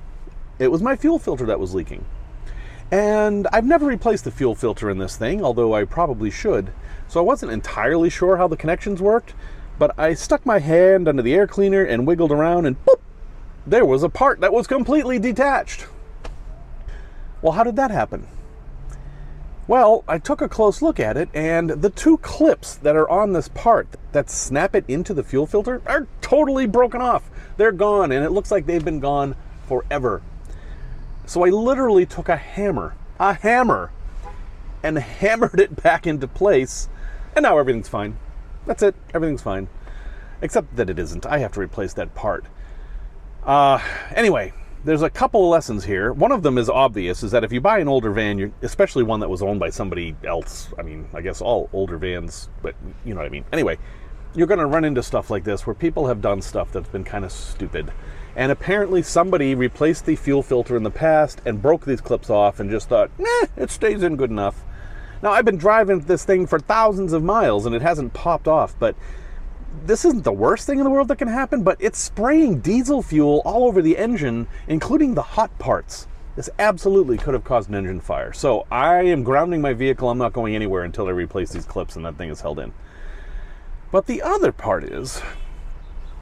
it 0.58 0.70
was 0.70 0.82
my 0.82 0.96
fuel 0.96 1.20
filter 1.20 1.46
that 1.46 1.60
was 1.60 1.76
leaking. 1.76 2.04
And 2.92 3.48
I've 3.54 3.63
never 3.63 3.86
replaced 3.86 4.24
the 4.24 4.32
fuel 4.32 4.56
filter 4.56 4.89
in 4.89 4.98
this 4.98 5.15
thing, 5.15 5.44
although 5.44 5.76
I 5.76 5.84
probably 5.86 6.32
should. 6.32 6.72
So 7.08 7.20
I 7.20 7.24
wasn't 7.24 7.52
entirely 7.52 8.10
sure 8.10 8.38
how 8.38 8.48
the 8.48 8.58
connections 8.58 9.04
worked, 9.04 9.36
but 9.78 9.94
I 10.00 10.15
stuck 10.15 10.48
my 10.48 10.58
hand 10.58 11.08
under 11.08 11.22
the 11.22 11.36
air 11.36 11.46
cleaner 11.46 11.84
and 11.84 12.08
wiggled 12.08 12.32
around, 12.32 12.65
and 12.65 12.84
boop, 12.86 13.02
there 13.68 13.86
was 13.86 14.02
a 14.02 14.10
part 14.10 14.39
that 14.39 14.52
was 14.52 14.65
completely 14.65 15.20
detached. 15.20 15.86
Well, 17.41 17.54
how 17.54 17.63
did 17.63 17.75
that 17.78 17.91
happen? 17.91 18.28
Well, 19.67 20.04
I 20.08 20.17
took 20.17 20.41
a 20.41 20.49
close 20.49 20.82
look 20.82 20.99
at 20.99 21.15
it, 21.15 21.30
and 21.34 21.69
the 21.69 21.91
two 21.91 22.17
clips 22.17 22.75
that 22.78 22.95
are 22.95 23.08
on 23.08 23.34
this 23.34 23.47
part 23.49 23.88
that 24.13 24.30
snap 24.30 24.75
it 24.75 24.84
into 24.88 25.13
the 25.13 25.23
fuel 25.23 25.45
filter 25.45 25.82
are 25.86 26.08
totally 26.21 26.65
broken 26.65 27.02
off. 27.02 27.30
They're 27.58 27.71
gone, 27.71 28.12
and 28.12 28.25
it 28.25 28.32
looks 28.32 28.49
like 28.49 28.65
they've 28.65 28.84
been 28.84 28.99
gone 28.99 29.36
forever. 29.67 30.23
So 31.28 31.45
I 31.45 31.49
literally 31.49 32.08
took 32.08 32.30
a 32.30 32.36
hammer, 32.36 32.95
a 33.19 33.36
hammer, 33.36 33.91
and 34.82 34.97
hammered 35.21 35.60
it 35.60 35.84
back 35.84 36.08
into 36.08 36.28
place, 36.28 36.89
and 37.36 37.43
now 37.43 37.60
everything's 37.60 37.88
fine. 37.88 38.17
That's 38.65 38.82
it. 38.82 38.95
Everything's 39.13 39.43
fine. 39.43 39.67
Except 40.41 40.75
that 40.78 40.89
it 40.89 40.97
isn't. 40.97 41.28
I 41.28 41.38
have 41.38 41.52
to 41.54 41.60
replace 41.60 41.93
that 41.93 42.15
part. 42.15 42.45
Uh, 43.43 43.80
anyway, 44.15 44.54
there's 44.84 45.02
a 45.02 45.10
couple 45.10 45.44
of 45.44 45.50
lessons 45.50 45.84
here. 45.84 46.13
One 46.13 46.32
of 46.32 46.44
them 46.44 46.58
is 46.58 46.70
obvious: 46.70 47.24
is 47.24 47.32
that 47.32 47.44
if 47.44 47.52
you 47.52 47.62
buy 47.62 47.80
an 47.80 47.88
older 47.88 48.12
van, 48.12 48.54
especially 48.62 49.04
one 49.04 49.20
that 49.20 49.30
was 49.30 49.42
owned 49.42 49.60
by 49.60 49.70
somebody 49.70 50.15
else, 50.24 50.70
I 50.78 50.84
mean, 50.84 51.08
I 51.13 51.22
guess 51.22 51.42
all 51.42 51.70
older 51.74 51.98
vans, 51.98 52.50
but 52.62 52.76
you 53.06 53.13
know 53.13 53.20
what 53.20 53.28
I 53.28 53.30
mean. 53.30 53.46
Anyway, 53.52 53.78
you're 54.36 54.48
going 54.48 54.60
to 54.60 54.65
run 54.65 54.86
into 54.86 55.04
stuff 55.04 55.30
like 55.30 55.44
this 55.44 55.65
where 55.65 55.74
people 55.74 56.08
have 56.08 56.22
done 56.22 56.42
stuff 56.42 56.72
that's 56.72 56.89
been 56.89 57.04
kind 57.04 57.26
of 57.26 57.32
stupid. 57.32 57.92
And 58.36 58.52
apparently, 58.52 59.02
somebody 59.02 59.56
replaced 59.56 60.06
the 60.06 60.15
fuel 60.15 60.44
filter 60.44 60.78
in 60.78 60.84
the 60.84 60.92
past 60.92 61.42
and 61.46 61.62
broke 61.62 61.86
these 61.86 62.02
clips 62.02 62.30
off 62.30 62.60
and 62.60 62.70
just 62.70 62.88
thought, 62.88 63.12
"Nah, 63.18 63.48
it 63.58 63.72
stays 63.72 64.04
in 64.04 64.15
good 64.15 64.30
enough." 64.30 64.63
Now, 65.22 65.32
I've 65.32 65.46
been 65.46 65.58
driving 65.58 66.00
this 66.02 66.24
thing 66.24 66.48
for 66.48 66.60
thousands 66.60 67.12
of 67.12 67.24
miles 67.24 67.65
and 67.65 67.76
it 67.76 67.82
hasn't 67.82 68.13
popped 68.13 68.48
off, 68.48 68.76
but 68.80 68.96
this 69.86 70.05
isn't 70.05 70.23
the 70.23 70.32
worst 70.32 70.65
thing 70.65 70.79
in 70.79 70.84
the 70.84 70.89
world 70.89 71.08
that 71.08 71.17
can 71.17 71.27
happen, 71.27 71.63
but 71.63 71.77
it's 71.79 71.99
spraying 71.99 72.60
diesel 72.60 73.01
fuel 73.01 73.41
all 73.45 73.65
over 73.65 73.82
the 73.82 73.97
engine, 73.97 74.47
including 74.67 75.15
the 75.15 75.21
hot 75.21 75.58
parts. 75.60 76.08
This 76.36 76.49
absolutely 76.60 77.17
could 77.17 77.34
have 77.34 77.43
caused 77.43 77.69
an 77.69 77.75
engine 77.75 77.99
fire. 77.99 78.32
So 78.34 78.65
I 78.71 79.01
am 79.03 79.23
grounding 79.23 79.62
my 79.62 79.73
vehicle. 79.73 80.10
I'm 80.10 80.17
not 80.17 80.34
going 80.34 80.55
anywhere 80.55 80.84
until 80.84 81.08
I 81.08 81.12
replace 81.12 81.51
these 81.51 81.65
clips 81.65 81.95
and 81.95 82.05
that 82.05 82.17
thing 82.17 82.29
is 82.29 82.41
held 82.41 82.60
in. 82.60 82.71
But 83.91 84.05
the 84.05 84.21
other 84.21 84.51
part 84.51 84.84
is, 84.84 85.21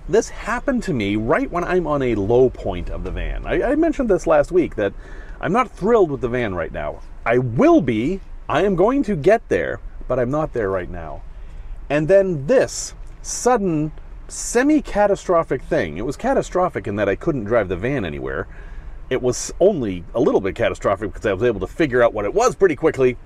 this 0.09 0.29
happened 0.29 0.83
to 0.83 0.93
me 0.93 1.17
right 1.17 1.51
when 1.51 1.63
I'm 1.63 1.85
on 1.85 2.01
a 2.01 2.15
low 2.15 2.49
point 2.49 2.89
of 2.89 3.03
the 3.03 3.11
van. 3.11 3.45
I, 3.45 3.71
I 3.71 3.75
mentioned 3.75 4.09
this 4.09 4.25
last 4.25 4.51
week 4.51 4.75
that 4.75 4.93
I'm 5.41 5.51
not 5.51 5.69
thrilled 5.69 6.09
with 6.09 6.21
the 6.21 6.29
van 6.29 6.55
right 6.55 6.71
now. 6.71 7.01
I 7.25 7.39
will 7.39 7.81
be 7.81 8.21
I 8.49 8.63
am 8.63 8.75
going 8.75 9.03
to 9.03 9.15
get 9.17 9.49
there, 9.49 9.81
but 10.07 10.19
I'm 10.19 10.31
not 10.31 10.53
there 10.53 10.69
right 10.69 10.89
now. 10.89 11.21
And 11.89 12.07
then 12.07 12.47
this 12.47 12.93
sudden, 13.27 13.91
semi 14.27 14.81
catastrophic 14.81 15.61
thing. 15.61 15.97
It 15.97 16.05
was 16.05 16.17
catastrophic 16.17 16.87
in 16.87 16.95
that 16.97 17.09
I 17.09 17.15
couldn't 17.15 17.45
drive 17.45 17.69
the 17.69 17.77
van 17.77 18.05
anywhere. 18.05 18.47
It 19.09 19.21
was 19.21 19.53
only 19.59 20.03
a 20.13 20.19
little 20.19 20.41
bit 20.41 20.55
catastrophic 20.55 21.13
because 21.13 21.25
I 21.25 21.33
was 21.33 21.43
able 21.43 21.61
to 21.61 21.67
figure 21.67 22.03
out 22.03 22.13
what 22.13 22.25
it 22.25 22.33
was 22.33 22.55
pretty 22.55 22.75
quickly. 22.75 23.17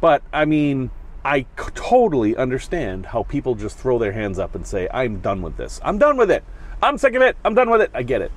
But 0.00 0.22
I 0.32 0.44
mean, 0.44 0.90
I 1.24 1.46
totally 1.74 2.36
understand 2.36 3.06
how 3.06 3.24
people 3.24 3.54
just 3.54 3.78
throw 3.78 3.98
their 3.98 4.12
hands 4.12 4.38
up 4.38 4.54
and 4.54 4.66
say, 4.66 4.88
I'm 4.92 5.20
done 5.20 5.42
with 5.42 5.56
this. 5.56 5.80
I'm 5.82 5.98
done 5.98 6.16
with 6.16 6.30
it. 6.30 6.44
I'm 6.82 6.98
sick 6.98 7.14
of 7.14 7.22
it. 7.22 7.36
I'm 7.44 7.54
done 7.54 7.70
with 7.70 7.80
it. 7.80 7.90
I 7.94 8.02
get 8.02 8.22
it. 8.22 8.30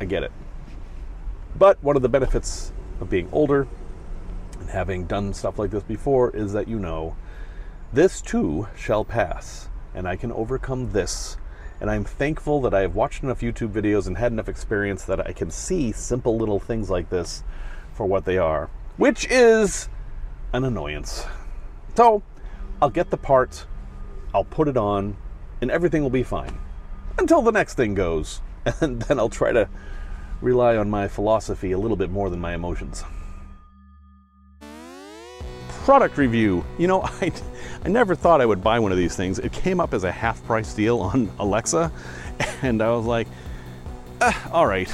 I 0.00 0.04
get 0.04 0.22
it. 0.22 0.32
But 1.58 1.82
one 1.82 1.96
of 1.96 2.02
the 2.02 2.08
benefits 2.08 2.72
of 3.00 3.08
being 3.08 3.28
older 3.32 3.66
and 4.60 4.68
having 4.68 5.06
done 5.06 5.32
stuff 5.32 5.58
like 5.58 5.70
this 5.70 5.82
before, 5.82 6.34
is 6.36 6.52
that 6.52 6.68
you 6.68 6.78
know 6.78 7.16
this 7.92 8.20
too 8.20 8.68
shall 8.76 9.04
pass, 9.04 9.68
and 9.96 10.06
I 10.06 10.14
can 10.14 10.30
overcome 10.30 10.92
this. 10.92 11.36
And 11.80 11.90
I'm 11.90 12.04
thankful 12.04 12.60
that 12.60 12.72
I 12.72 12.82
have 12.82 12.94
watched 12.94 13.22
enough 13.22 13.40
YouTube 13.40 13.72
videos 13.72 14.06
and 14.06 14.16
had 14.16 14.30
enough 14.30 14.48
experience 14.48 15.04
that 15.06 15.26
I 15.26 15.32
can 15.32 15.50
see 15.50 15.90
simple 15.90 16.36
little 16.36 16.60
things 16.60 16.88
like 16.88 17.10
this 17.10 17.42
for 17.94 18.06
what 18.06 18.24
they 18.24 18.38
are, 18.38 18.70
which 18.96 19.26
is 19.28 19.88
an 20.52 20.64
annoyance. 20.64 21.26
So 21.96 22.22
I'll 22.80 22.90
get 22.90 23.10
the 23.10 23.16
part, 23.16 23.66
I'll 24.34 24.44
put 24.44 24.68
it 24.68 24.76
on, 24.76 25.16
and 25.60 25.70
everything 25.70 26.02
will 26.02 26.10
be 26.10 26.22
fine. 26.22 26.58
until 27.18 27.40
the 27.40 27.52
next 27.52 27.74
thing 27.74 27.94
goes. 27.94 28.42
And 28.80 29.00
then 29.02 29.20
I'll 29.20 29.28
try 29.28 29.52
to 29.52 29.68
rely 30.40 30.76
on 30.76 30.90
my 30.90 31.06
philosophy 31.06 31.70
a 31.70 31.78
little 31.78 31.96
bit 31.96 32.10
more 32.10 32.28
than 32.30 32.40
my 32.40 32.52
emotions. 32.52 33.04
Product 35.86 36.18
review. 36.18 36.64
You 36.78 36.88
know, 36.88 37.02
I, 37.22 37.30
I 37.84 37.88
never 37.88 38.16
thought 38.16 38.40
I 38.40 38.44
would 38.44 38.60
buy 38.60 38.80
one 38.80 38.90
of 38.90 38.98
these 38.98 39.14
things. 39.14 39.38
It 39.38 39.52
came 39.52 39.78
up 39.78 39.94
as 39.94 40.02
a 40.02 40.10
half 40.10 40.44
price 40.44 40.74
deal 40.74 40.98
on 40.98 41.30
Alexa, 41.38 41.92
and 42.62 42.82
I 42.82 42.90
was 42.90 43.06
like, 43.06 43.28
uh, 44.20 44.32
all 44.50 44.66
right. 44.66 44.92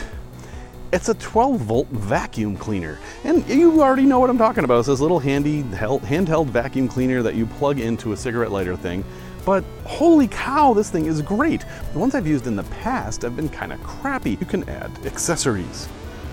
It's 0.92 1.08
a 1.08 1.14
12 1.14 1.60
volt 1.60 1.88
vacuum 1.88 2.58
cleaner. 2.58 2.98
And 3.24 3.48
you 3.48 3.80
already 3.80 4.04
know 4.04 4.20
what 4.20 4.28
I'm 4.28 4.36
talking 4.36 4.64
about. 4.64 4.80
It's 4.80 4.88
this 4.88 5.00
little 5.00 5.18
handy 5.18 5.62
handheld 5.62 6.48
vacuum 6.48 6.88
cleaner 6.88 7.22
that 7.22 7.36
you 7.36 7.46
plug 7.46 7.80
into 7.80 8.12
a 8.12 8.16
cigarette 8.16 8.52
lighter 8.52 8.76
thing. 8.76 9.02
But 9.46 9.64
holy 9.86 10.28
cow, 10.28 10.74
this 10.74 10.90
thing 10.90 11.06
is 11.06 11.22
great. 11.22 11.64
The 11.94 11.98
ones 11.98 12.14
I've 12.14 12.26
used 12.26 12.46
in 12.46 12.54
the 12.54 12.64
past 12.64 13.22
have 13.22 13.34
been 13.34 13.48
kind 13.48 13.72
of 13.72 13.82
crappy. 13.82 14.32
You 14.32 14.44
can 14.44 14.68
add 14.68 14.90
accessories, 15.06 15.88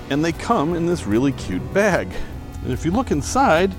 and 0.09 0.23
they 0.25 0.33
come 0.33 0.75
in 0.75 0.85
this 0.85 1.07
really 1.07 1.31
cute 1.31 1.73
bag. 1.73 2.09
And 2.61 2.73
if 2.73 2.83
you 2.83 2.91
look 2.91 3.11
inside, 3.11 3.73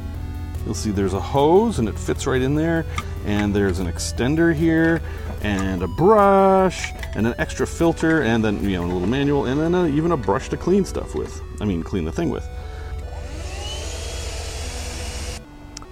you'll 0.64 0.74
see 0.74 0.90
there's 0.90 1.14
a 1.14 1.20
hose 1.20 1.78
and 1.78 1.88
it 1.88 1.98
fits 1.98 2.26
right 2.26 2.42
in 2.42 2.54
there, 2.54 2.86
and 3.26 3.54
there's 3.54 3.78
an 3.78 3.86
extender 3.86 4.54
here, 4.54 5.00
and 5.42 5.82
a 5.82 5.88
brush, 5.88 6.92
and 7.14 7.26
an 7.26 7.34
extra 7.38 7.66
filter, 7.66 8.22
and 8.22 8.44
then 8.44 8.62
you 8.62 8.76
know 8.76 8.84
a 8.84 8.90
little 8.92 9.06
manual, 9.06 9.46
and 9.46 9.60
then 9.60 9.74
a, 9.74 9.86
even 9.88 10.12
a 10.12 10.16
brush 10.16 10.48
to 10.48 10.56
clean 10.56 10.84
stuff 10.84 11.14
with. 11.14 11.40
I 11.60 11.64
mean, 11.64 11.82
clean 11.82 12.04
the 12.04 12.12
thing 12.12 12.30
with. 12.30 12.46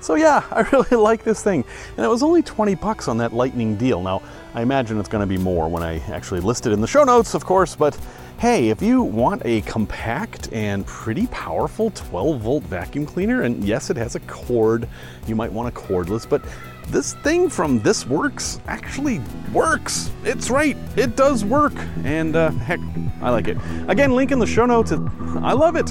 So 0.01 0.15
yeah, 0.15 0.43
I 0.51 0.63
really 0.73 0.97
like 0.97 1.23
this 1.23 1.43
thing. 1.43 1.65
And 1.97 2.05
it 2.07 2.09
was 2.09 2.23
only 2.23 2.43
20 2.43 2.75
bucks 2.77 3.09
on 3.09 3.19
that 3.19 3.33
lightning 3.33 3.77
deal. 3.77 4.03
Now, 4.03 4.23
I 4.55 4.63
imagine 4.63 4.99
it's 4.99 5.09
gonna 5.09 5.27
be 5.27 5.37
more 5.37 5.69
when 5.69 5.83
I 5.83 5.99
actually 6.11 6.41
list 6.41 6.67
it 6.67 6.73
in 6.73 6.81
the 6.81 6.87
show 6.87 7.05
notes, 7.05 7.35
of 7.35 7.45
course, 7.45 7.77
but 7.77 7.99
hey, 8.39 8.69
if 8.69 8.81
you 8.81 9.03
want 9.03 9.43
a 9.45 9.61
compact 9.63 10.53
and 10.53 10.87
pretty 10.87 11.27
powerful 11.27 11.91
12 11.91 12.41
volt 12.41 12.63
vacuum 12.65 13.05
cleaner, 13.05 13.43
and 13.43 13.65
yes, 13.65 13.91
it 13.91 13.97
has 13.97 14.15
a 14.15 14.21
cord, 14.21 14.89
you 15.27 15.35
might 15.35 15.53
want 15.53 15.69
a 15.69 15.79
cordless, 15.79 16.29
but 16.29 16.45
this 16.87 17.15
thing 17.15 17.51
from 17.51 17.81
ThisWorx 17.81 18.61
actually 18.69 19.21
works. 19.53 20.13
It's 20.25 20.51
right, 20.51 20.77
it 20.97 21.17
does 21.17 21.45
work. 21.45 21.75
And 22.05 22.37
uh, 22.37 22.51
heck, 22.51 22.81
I 23.21 23.31
like 23.31 23.49
it. 23.49 23.59
Again, 23.89 24.13
link 24.13 24.31
in 24.31 24.39
the 24.39 24.47
show 24.47 24.67
notes. 24.67 24.93
I 24.93 25.53
love 25.53 25.75
it. 25.75 25.91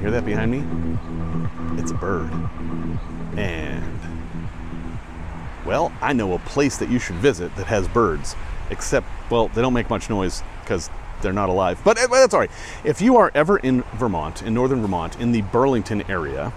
Hear 0.00 0.10
that 0.10 0.26
behind 0.26 0.50
me? 0.52 0.62
It's 1.80 1.90
a 1.90 1.94
bird. 1.94 2.30
Well, 5.66 5.92
I 6.00 6.12
know 6.12 6.32
a 6.34 6.38
place 6.38 6.76
that 6.78 6.88
you 6.88 6.98
should 6.98 7.16
visit 7.16 7.54
that 7.56 7.66
has 7.66 7.88
birds, 7.88 8.36
except, 8.70 9.06
well, 9.30 9.48
they 9.48 9.60
don't 9.60 9.74
make 9.74 9.90
much 9.90 10.08
noise 10.08 10.42
because 10.62 10.88
they're 11.22 11.32
not 11.32 11.48
alive. 11.48 11.80
But, 11.84 11.98
eh, 11.98 12.06
but 12.08 12.20
that's 12.20 12.34
all 12.34 12.40
right. 12.40 12.50
If 12.84 13.00
you 13.00 13.16
are 13.16 13.32
ever 13.34 13.58
in 13.58 13.82
Vermont, 13.94 14.42
in 14.42 14.54
northern 14.54 14.80
Vermont, 14.80 15.18
in 15.20 15.32
the 15.32 15.42
Burlington 15.42 16.02
area, 16.10 16.52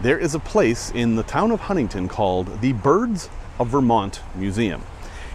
there 0.00 0.18
is 0.18 0.34
a 0.34 0.38
place 0.38 0.90
in 0.90 1.16
the 1.16 1.22
town 1.22 1.50
of 1.50 1.60
Huntington 1.60 2.08
called 2.08 2.60
the 2.60 2.72
Birds 2.72 3.28
of 3.58 3.68
Vermont 3.68 4.20
Museum. 4.34 4.82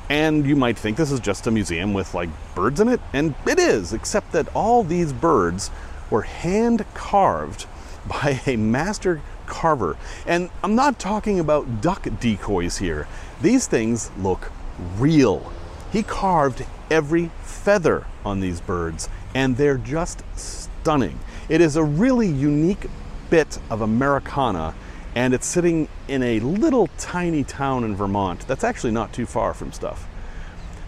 And 0.10 0.46
you 0.46 0.56
might 0.56 0.78
think 0.78 0.98
this 0.98 1.12
is 1.12 1.20
just 1.20 1.48
a 1.48 1.52
museum 1.52 1.94
with 1.94 2.14
like 2.14 2.30
birds 2.54 2.80
in 2.80 2.88
it, 2.90 3.00
and 3.14 3.34
it 3.48 3.60
is, 3.60 3.94
except 3.94 4.32
that 4.34 4.48
all 4.56 4.84
these 4.84 5.14
birds 5.14 5.72
were 6.10 6.24
hand 6.24 6.86
carved 6.94 7.66
by 8.08 8.40
a 8.46 8.56
master 8.56 9.22
carver. 9.46 9.98
And 10.26 10.50
I'm 10.64 10.76
not 10.76 11.00
talking 11.00 11.40
about 11.40 11.82
duck 11.82 12.08
decoys 12.20 12.78
here. 12.78 13.08
These 13.42 13.68
things 13.68 14.12
look 14.18 14.52
real. 14.98 15.52
He 15.92 16.04
carved 16.04 16.66
every 16.92 17.32
feather 17.42 18.06
on 18.24 18.40
these 18.40 18.62
birds, 18.62 19.10
and 19.34 19.58
they're 19.58 19.78
just 19.78 20.24
stunning. 20.36 21.20
It 21.48 21.62
is 21.62 21.76
a 21.76 21.84
really 21.84 22.28
unique 22.28 22.88
bit 23.30 23.60
of 23.70 23.82
Americana, 23.82 24.76
and 25.16 25.34
it's 25.34 25.46
sitting 25.46 25.88
in 26.08 26.22
a 26.24 26.40
little 26.42 26.88
tiny 26.98 27.44
town 27.44 27.84
in 27.84 27.96
Vermont 27.96 28.48
that's 28.48 28.64
actually 28.64 28.92
not 28.92 29.14
too 29.14 29.26
far 29.26 29.54
from 29.54 29.72
stuff. 29.72 30.08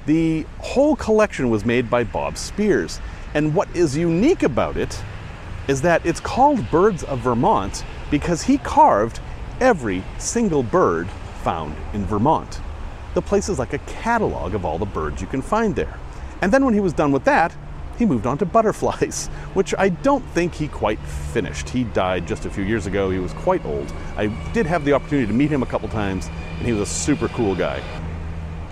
The 0.06 0.46
whole 0.60 0.96
collection 0.96 1.50
was 1.50 1.66
made 1.66 1.90
by 1.90 2.04
Bob 2.04 2.38
Spears, 2.38 3.00
and 3.34 3.54
what 3.54 3.74
is 3.76 3.98
unique 3.98 4.44
about 4.44 4.78
it 4.78 5.02
is 5.68 5.82
that 5.82 6.06
it's 6.06 6.20
called 6.20 6.70
Birds 6.72 7.04
of 7.04 7.20
Vermont 7.20 7.84
because 8.10 8.44
he 8.44 8.58
carved 8.60 9.20
every 9.60 10.04
single 10.18 10.64
bird 10.64 11.08
found 11.44 11.76
in 11.94 12.06
Vermont. 12.06 12.60
The 13.14 13.22
place 13.22 13.50
is 13.50 13.60
like 13.60 13.74
a 13.74 13.80
catalog 13.80 14.54
of 14.54 14.66
all 14.66 14.78
the 14.78 14.86
birds 14.86 15.22
you 15.22 15.28
can 15.28 15.42
find 15.42 15.76
there. 15.76 15.98
And 16.42 16.52
then 16.52 16.64
when 16.66 16.74
he 16.74 16.80
was 16.80 16.94
done 16.94 17.12
with 17.12 17.24
that, 17.26 17.56
he 17.98 18.06
moved 18.06 18.28
on 18.28 18.38
to 18.38 18.46
butterflies, 18.46 19.28
which 19.54 19.74
I 19.78 19.90
don't 19.90 20.24
think 20.30 20.54
he 20.54 20.68
quite 20.68 21.00
finished. 21.00 21.70
He 21.70 21.84
died 21.84 22.28
just 22.28 22.46
a 22.46 22.50
few 22.50 22.64
years 22.64 22.86
ago. 22.86 23.10
He 23.10 23.20
was 23.20 23.34
quite 23.34 23.66
old. 23.66 23.92
I 24.16 24.28
did 24.54 24.66
have 24.66 24.86
the 24.86 24.94
opportunity 24.94 25.28
to 25.28 25.34
meet 25.34 25.50
him 25.50 25.64
a 25.64 25.66
couple 25.66 25.90
times, 25.90 26.28
and 26.58 26.66
he 26.66 26.74
was 26.74 26.82
a 26.82 26.86
super 26.86 27.28
cool 27.30 27.56
guy. 27.56 27.82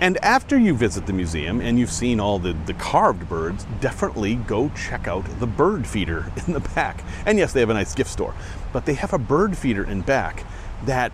And 0.00 0.18
after 0.18 0.58
you 0.58 0.74
visit 0.74 1.06
the 1.06 1.12
museum 1.14 1.60
and 1.60 1.78
you've 1.78 1.90
seen 1.90 2.20
all 2.20 2.38
the, 2.38 2.52
the 2.66 2.74
carved 2.74 3.28
birds, 3.28 3.66
definitely 3.80 4.34
go 4.34 4.70
check 4.70 5.08
out 5.08 5.24
the 5.40 5.46
bird 5.46 5.86
feeder 5.86 6.30
in 6.46 6.52
the 6.52 6.60
back. 6.60 7.02
And 7.24 7.38
yes, 7.38 7.52
they 7.52 7.60
have 7.60 7.70
a 7.70 7.74
nice 7.74 7.94
gift 7.94 8.10
store, 8.10 8.34
but 8.72 8.84
they 8.84 8.94
have 8.94 9.12
a 9.12 9.18
bird 9.18 9.56
feeder 9.56 9.84
in 9.84 10.02
back 10.02 10.44
that 10.84 11.12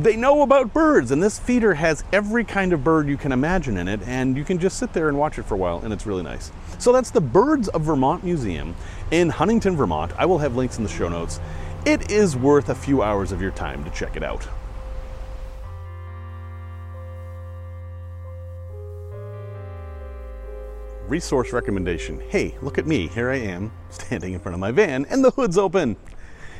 they 0.00 0.16
know 0.16 0.40
about 0.40 0.72
birds. 0.72 1.10
And 1.10 1.22
this 1.22 1.38
feeder 1.38 1.74
has 1.74 2.02
every 2.12 2.44
kind 2.44 2.72
of 2.72 2.82
bird 2.82 3.08
you 3.08 3.18
can 3.18 3.32
imagine 3.32 3.76
in 3.76 3.88
it, 3.88 4.00
and 4.06 4.36
you 4.36 4.44
can 4.44 4.58
just 4.58 4.78
sit 4.78 4.94
there 4.94 5.08
and 5.08 5.18
watch 5.18 5.38
it 5.38 5.44
for 5.44 5.54
a 5.54 5.58
while, 5.58 5.80
and 5.80 5.92
it's 5.92 6.06
really 6.06 6.22
nice. 6.22 6.50
So 6.78 6.92
that's 6.92 7.10
the 7.10 7.20
Birds 7.20 7.68
of 7.68 7.82
Vermont 7.82 8.24
Museum 8.24 8.74
in 9.10 9.28
Huntington, 9.28 9.76
Vermont. 9.76 10.12
I 10.16 10.24
will 10.24 10.38
have 10.38 10.56
links 10.56 10.78
in 10.78 10.84
the 10.84 10.90
show 10.90 11.08
notes. 11.08 11.40
It 11.84 12.10
is 12.10 12.36
worth 12.36 12.70
a 12.70 12.74
few 12.74 13.02
hours 13.02 13.32
of 13.32 13.42
your 13.42 13.50
time 13.50 13.84
to 13.84 13.90
check 13.90 14.16
it 14.16 14.22
out. 14.22 14.48
Resource 21.08 21.52
recommendation. 21.52 22.20
Hey, 22.28 22.54
look 22.60 22.78
at 22.78 22.86
me. 22.86 23.08
Here 23.08 23.30
I 23.30 23.36
am 23.36 23.72
standing 23.90 24.34
in 24.34 24.40
front 24.40 24.54
of 24.54 24.60
my 24.60 24.70
van 24.70 25.06
and 25.06 25.24
the 25.24 25.30
hood's 25.30 25.58
open. 25.58 25.96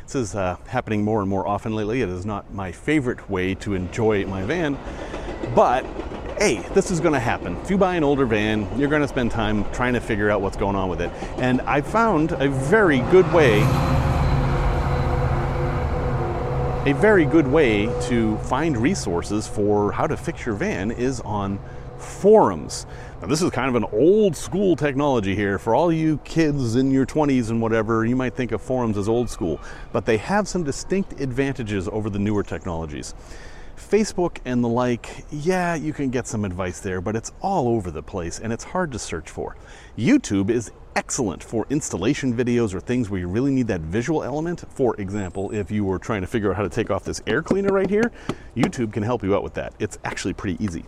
This 0.04 0.14
is 0.14 0.34
uh, 0.34 0.56
happening 0.66 1.04
more 1.04 1.20
and 1.20 1.28
more 1.28 1.46
often 1.46 1.74
lately. 1.74 2.00
It 2.00 2.08
is 2.08 2.24
not 2.24 2.52
my 2.54 2.72
favorite 2.72 3.28
way 3.28 3.54
to 3.56 3.74
enjoy 3.74 4.24
my 4.24 4.42
van, 4.42 4.78
but 5.54 5.84
hey, 6.38 6.66
this 6.72 6.90
is 6.90 6.98
going 6.98 7.12
to 7.12 7.20
happen. 7.20 7.56
If 7.56 7.70
you 7.70 7.76
buy 7.76 7.96
an 7.96 8.04
older 8.04 8.24
van, 8.24 8.66
you're 8.78 8.88
going 8.88 9.02
to 9.02 9.08
spend 9.08 9.32
time 9.32 9.70
trying 9.72 9.92
to 9.92 10.00
figure 10.00 10.30
out 10.30 10.40
what's 10.40 10.56
going 10.56 10.76
on 10.76 10.88
with 10.88 11.02
it. 11.02 11.10
And 11.36 11.60
I 11.62 11.82
found 11.82 12.32
a 12.32 12.48
very 12.48 13.00
good 13.10 13.30
way 13.34 13.60
a 16.86 16.94
very 16.94 17.26
good 17.26 17.46
way 17.46 17.84
to 18.00 18.38
find 18.38 18.74
resources 18.78 19.46
for 19.46 19.92
how 19.92 20.06
to 20.06 20.16
fix 20.16 20.46
your 20.46 20.54
van 20.54 20.90
is 20.90 21.20
on 21.20 21.58
forums. 21.98 22.86
Now, 23.20 23.26
this 23.26 23.42
is 23.42 23.50
kind 23.50 23.68
of 23.68 23.74
an 23.74 23.88
old 23.90 24.36
school 24.36 24.76
technology 24.76 25.34
here. 25.34 25.58
For 25.58 25.74
all 25.74 25.90
you 25.90 26.18
kids 26.18 26.76
in 26.76 26.92
your 26.92 27.04
20s 27.04 27.50
and 27.50 27.60
whatever, 27.60 28.04
you 28.04 28.14
might 28.14 28.36
think 28.36 28.52
of 28.52 28.62
forums 28.62 28.96
as 28.96 29.08
old 29.08 29.28
school, 29.28 29.60
but 29.90 30.06
they 30.06 30.18
have 30.18 30.46
some 30.46 30.62
distinct 30.62 31.20
advantages 31.20 31.88
over 31.88 32.10
the 32.10 32.18
newer 32.20 32.44
technologies. 32.44 33.16
Facebook 33.76 34.38
and 34.44 34.62
the 34.62 34.68
like, 34.68 35.24
yeah, 35.32 35.74
you 35.74 35.92
can 35.92 36.10
get 36.10 36.28
some 36.28 36.44
advice 36.44 36.78
there, 36.78 37.00
but 37.00 37.16
it's 37.16 37.32
all 37.40 37.66
over 37.66 37.90
the 37.90 38.04
place 38.04 38.38
and 38.38 38.52
it's 38.52 38.62
hard 38.62 38.92
to 38.92 39.00
search 39.00 39.28
for. 39.28 39.56
YouTube 39.96 40.48
is 40.48 40.70
excellent 40.94 41.42
for 41.42 41.66
installation 41.70 42.32
videos 42.32 42.72
or 42.72 42.78
things 42.78 43.10
where 43.10 43.18
you 43.18 43.26
really 43.26 43.50
need 43.50 43.66
that 43.66 43.80
visual 43.80 44.22
element. 44.22 44.62
For 44.70 44.94
example, 45.00 45.52
if 45.52 45.72
you 45.72 45.84
were 45.84 45.98
trying 45.98 46.20
to 46.20 46.28
figure 46.28 46.50
out 46.50 46.56
how 46.56 46.62
to 46.62 46.68
take 46.68 46.88
off 46.88 47.02
this 47.02 47.20
air 47.26 47.42
cleaner 47.42 47.72
right 47.72 47.90
here, 47.90 48.12
YouTube 48.56 48.92
can 48.92 49.02
help 49.02 49.24
you 49.24 49.34
out 49.34 49.42
with 49.42 49.54
that. 49.54 49.74
It's 49.80 49.98
actually 50.04 50.34
pretty 50.34 50.62
easy. 50.64 50.84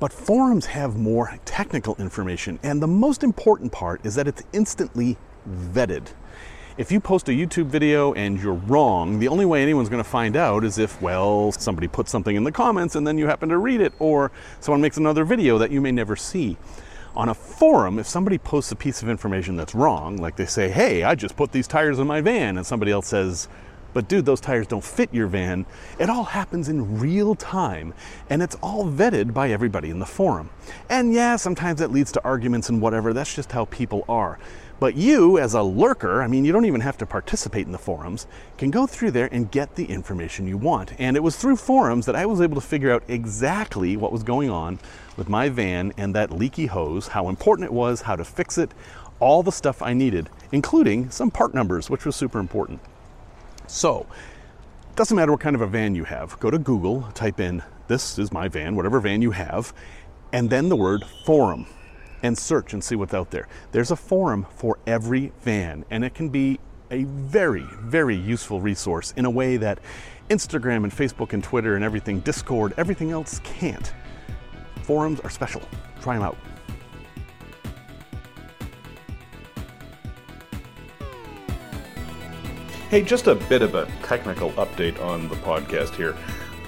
But 0.00 0.12
forums 0.12 0.66
have 0.66 0.96
more 0.96 1.38
technical 1.44 1.96
information, 1.96 2.60
and 2.62 2.80
the 2.80 2.86
most 2.86 3.24
important 3.24 3.72
part 3.72 4.06
is 4.06 4.14
that 4.14 4.28
it's 4.28 4.44
instantly 4.52 5.16
vetted. 5.48 6.08
If 6.76 6.92
you 6.92 7.00
post 7.00 7.28
a 7.28 7.32
YouTube 7.32 7.66
video 7.66 8.12
and 8.14 8.40
you're 8.40 8.54
wrong, 8.54 9.18
the 9.18 9.26
only 9.26 9.44
way 9.44 9.60
anyone's 9.60 9.88
going 9.88 10.02
to 10.02 10.08
find 10.08 10.36
out 10.36 10.62
is 10.62 10.78
if, 10.78 11.02
well, 11.02 11.50
somebody 11.50 11.88
puts 11.88 12.12
something 12.12 12.36
in 12.36 12.44
the 12.44 12.52
comments 12.52 12.94
and 12.94 13.04
then 13.04 13.18
you 13.18 13.26
happen 13.26 13.48
to 13.48 13.58
read 13.58 13.80
it, 13.80 13.92
or 13.98 14.30
someone 14.60 14.80
makes 14.80 14.98
another 14.98 15.24
video 15.24 15.58
that 15.58 15.72
you 15.72 15.80
may 15.80 15.90
never 15.90 16.14
see. 16.14 16.56
On 17.16 17.28
a 17.28 17.34
forum, 17.34 17.98
if 17.98 18.06
somebody 18.06 18.38
posts 18.38 18.70
a 18.70 18.76
piece 18.76 19.02
of 19.02 19.08
information 19.08 19.56
that's 19.56 19.74
wrong, 19.74 20.18
like 20.18 20.36
they 20.36 20.46
say, 20.46 20.70
hey, 20.70 21.02
I 21.02 21.16
just 21.16 21.34
put 21.36 21.50
these 21.50 21.66
tires 21.66 21.98
in 21.98 22.06
my 22.06 22.20
van, 22.20 22.56
and 22.56 22.64
somebody 22.64 22.92
else 22.92 23.08
says, 23.08 23.48
but 23.92 24.08
dude, 24.08 24.26
those 24.26 24.40
tires 24.40 24.66
don't 24.66 24.84
fit 24.84 25.12
your 25.12 25.26
van. 25.26 25.66
It 25.98 26.10
all 26.10 26.24
happens 26.24 26.68
in 26.68 27.00
real 27.00 27.34
time, 27.34 27.94
and 28.30 28.42
it's 28.42 28.56
all 28.62 28.84
vetted 28.84 29.32
by 29.32 29.50
everybody 29.50 29.90
in 29.90 29.98
the 29.98 30.06
forum. 30.06 30.50
And 30.88 31.12
yeah, 31.12 31.36
sometimes 31.36 31.80
it 31.80 31.90
leads 31.90 32.12
to 32.12 32.24
arguments 32.24 32.68
and 32.68 32.80
whatever, 32.80 33.12
that's 33.12 33.34
just 33.34 33.52
how 33.52 33.64
people 33.66 34.04
are. 34.08 34.38
But 34.80 34.94
you, 34.94 35.38
as 35.38 35.54
a 35.54 35.62
lurker, 35.62 36.22
I 36.22 36.28
mean, 36.28 36.44
you 36.44 36.52
don't 36.52 36.64
even 36.64 36.82
have 36.82 36.96
to 36.98 37.06
participate 37.06 37.66
in 37.66 37.72
the 37.72 37.78
forums, 37.78 38.28
can 38.56 38.70
go 38.70 38.86
through 38.86 39.10
there 39.10 39.28
and 39.32 39.50
get 39.50 39.74
the 39.74 39.86
information 39.86 40.46
you 40.46 40.56
want. 40.56 40.92
And 41.00 41.16
it 41.16 41.22
was 41.22 41.34
through 41.34 41.56
forums 41.56 42.06
that 42.06 42.14
I 42.14 42.26
was 42.26 42.40
able 42.40 42.54
to 42.54 42.66
figure 42.66 42.92
out 42.92 43.02
exactly 43.08 43.96
what 43.96 44.12
was 44.12 44.22
going 44.22 44.50
on 44.50 44.78
with 45.16 45.28
my 45.28 45.48
van 45.48 45.92
and 45.96 46.14
that 46.14 46.30
leaky 46.30 46.66
hose, 46.66 47.08
how 47.08 47.28
important 47.28 47.66
it 47.66 47.72
was, 47.72 48.02
how 48.02 48.14
to 48.14 48.24
fix 48.24 48.56
it, 48.56 48.70
all 49.18 49.42
the 49.42 49.50
stuff 49.50 49.82
I 49.82 49.94
needed, 49.94 50.30
including 50.52 51.10
some 51.10 51.32
part 51.32 51.54
numbers, 51.54 51.90
which 51.90 52.04
was 52.04 52.14
super 52.14 52.38
important. 52.38 52.78
So, 53.68 54.06
doesn't 54.96 55.14
matter 55.14 55.30
what 55.30 55.40
kind 55.40 55.54
of 55.54 55.62
a 55.62 55.66
van 55.66 55.94
you 55.94 56.04
have. 56.04 56.38
Go 56.40 56.50
to 56.50 56.58
Google, 56.58 57.02
type 57.14 57.38
in 57.38 57.62
this 57.88 58.18
is 58.18 58.32
my 58.32 58.48
van, 58.48 58.76
whatever 58.76 59.00
van 59.00 59.22
you 59.22 59.30
have, 59.30 59.72
and 60.32 60.48
then 60.48 60.68
the 60.68 60.76
word 60.76 61.04
forum 61.24 61.66
and 62.22 62.36
search 62.36 62.74
and 62.74 62.84
see 62.84 62.94
what's 62.94 63.14
out 63.14 63.30
there. 63.30 63.48
There's 63.72 63.90
a 63.90 63.96
forum 63.96 64.46
for 64.56 64.78
every 64.86 65.32
van, 65.40 65.84
and 65.90 66.04
it 66.04 66.14
can 66.14 66.28
be 66.28 66.60
a 66.90 67.04
very, 67.04 67.66
very 67.80 68.16
useful 68.16 68.60
resource 68.60 69.14
in 69.16 69.24
a 69.24 69.30
way 69.30 69.56
that 69.56 69.78
Instagram 70.28 70.84
and 70.84 70.92
Facebook 70.92 71.32
and 71.32 71.42
Twitter 71.42 71.76
and 71.76 71.84
everything, 71.84 72.20
Discord, 72.20 72.74
everything 72.76 73.10
else 73.10 73.40
can't. 73.42 73.92
Forums 74.82 75.20
are 75.20 75.30
special. 75.30 75.62
Try 76.00 76.14
them 76.14 76.22
out. 76.22 76.36
Hey, 82.90 83.02
just 83.02 83.26
a 83.26 83.34
bit 83.34 83.60
of 83.60 83.74
a 83.74 83.84
technical 84.02 84.50
update 84.52 84.98
on 85.04 85.28
the 85.28 85.34
podcast 85.34 85.94
here. 85.94 86.16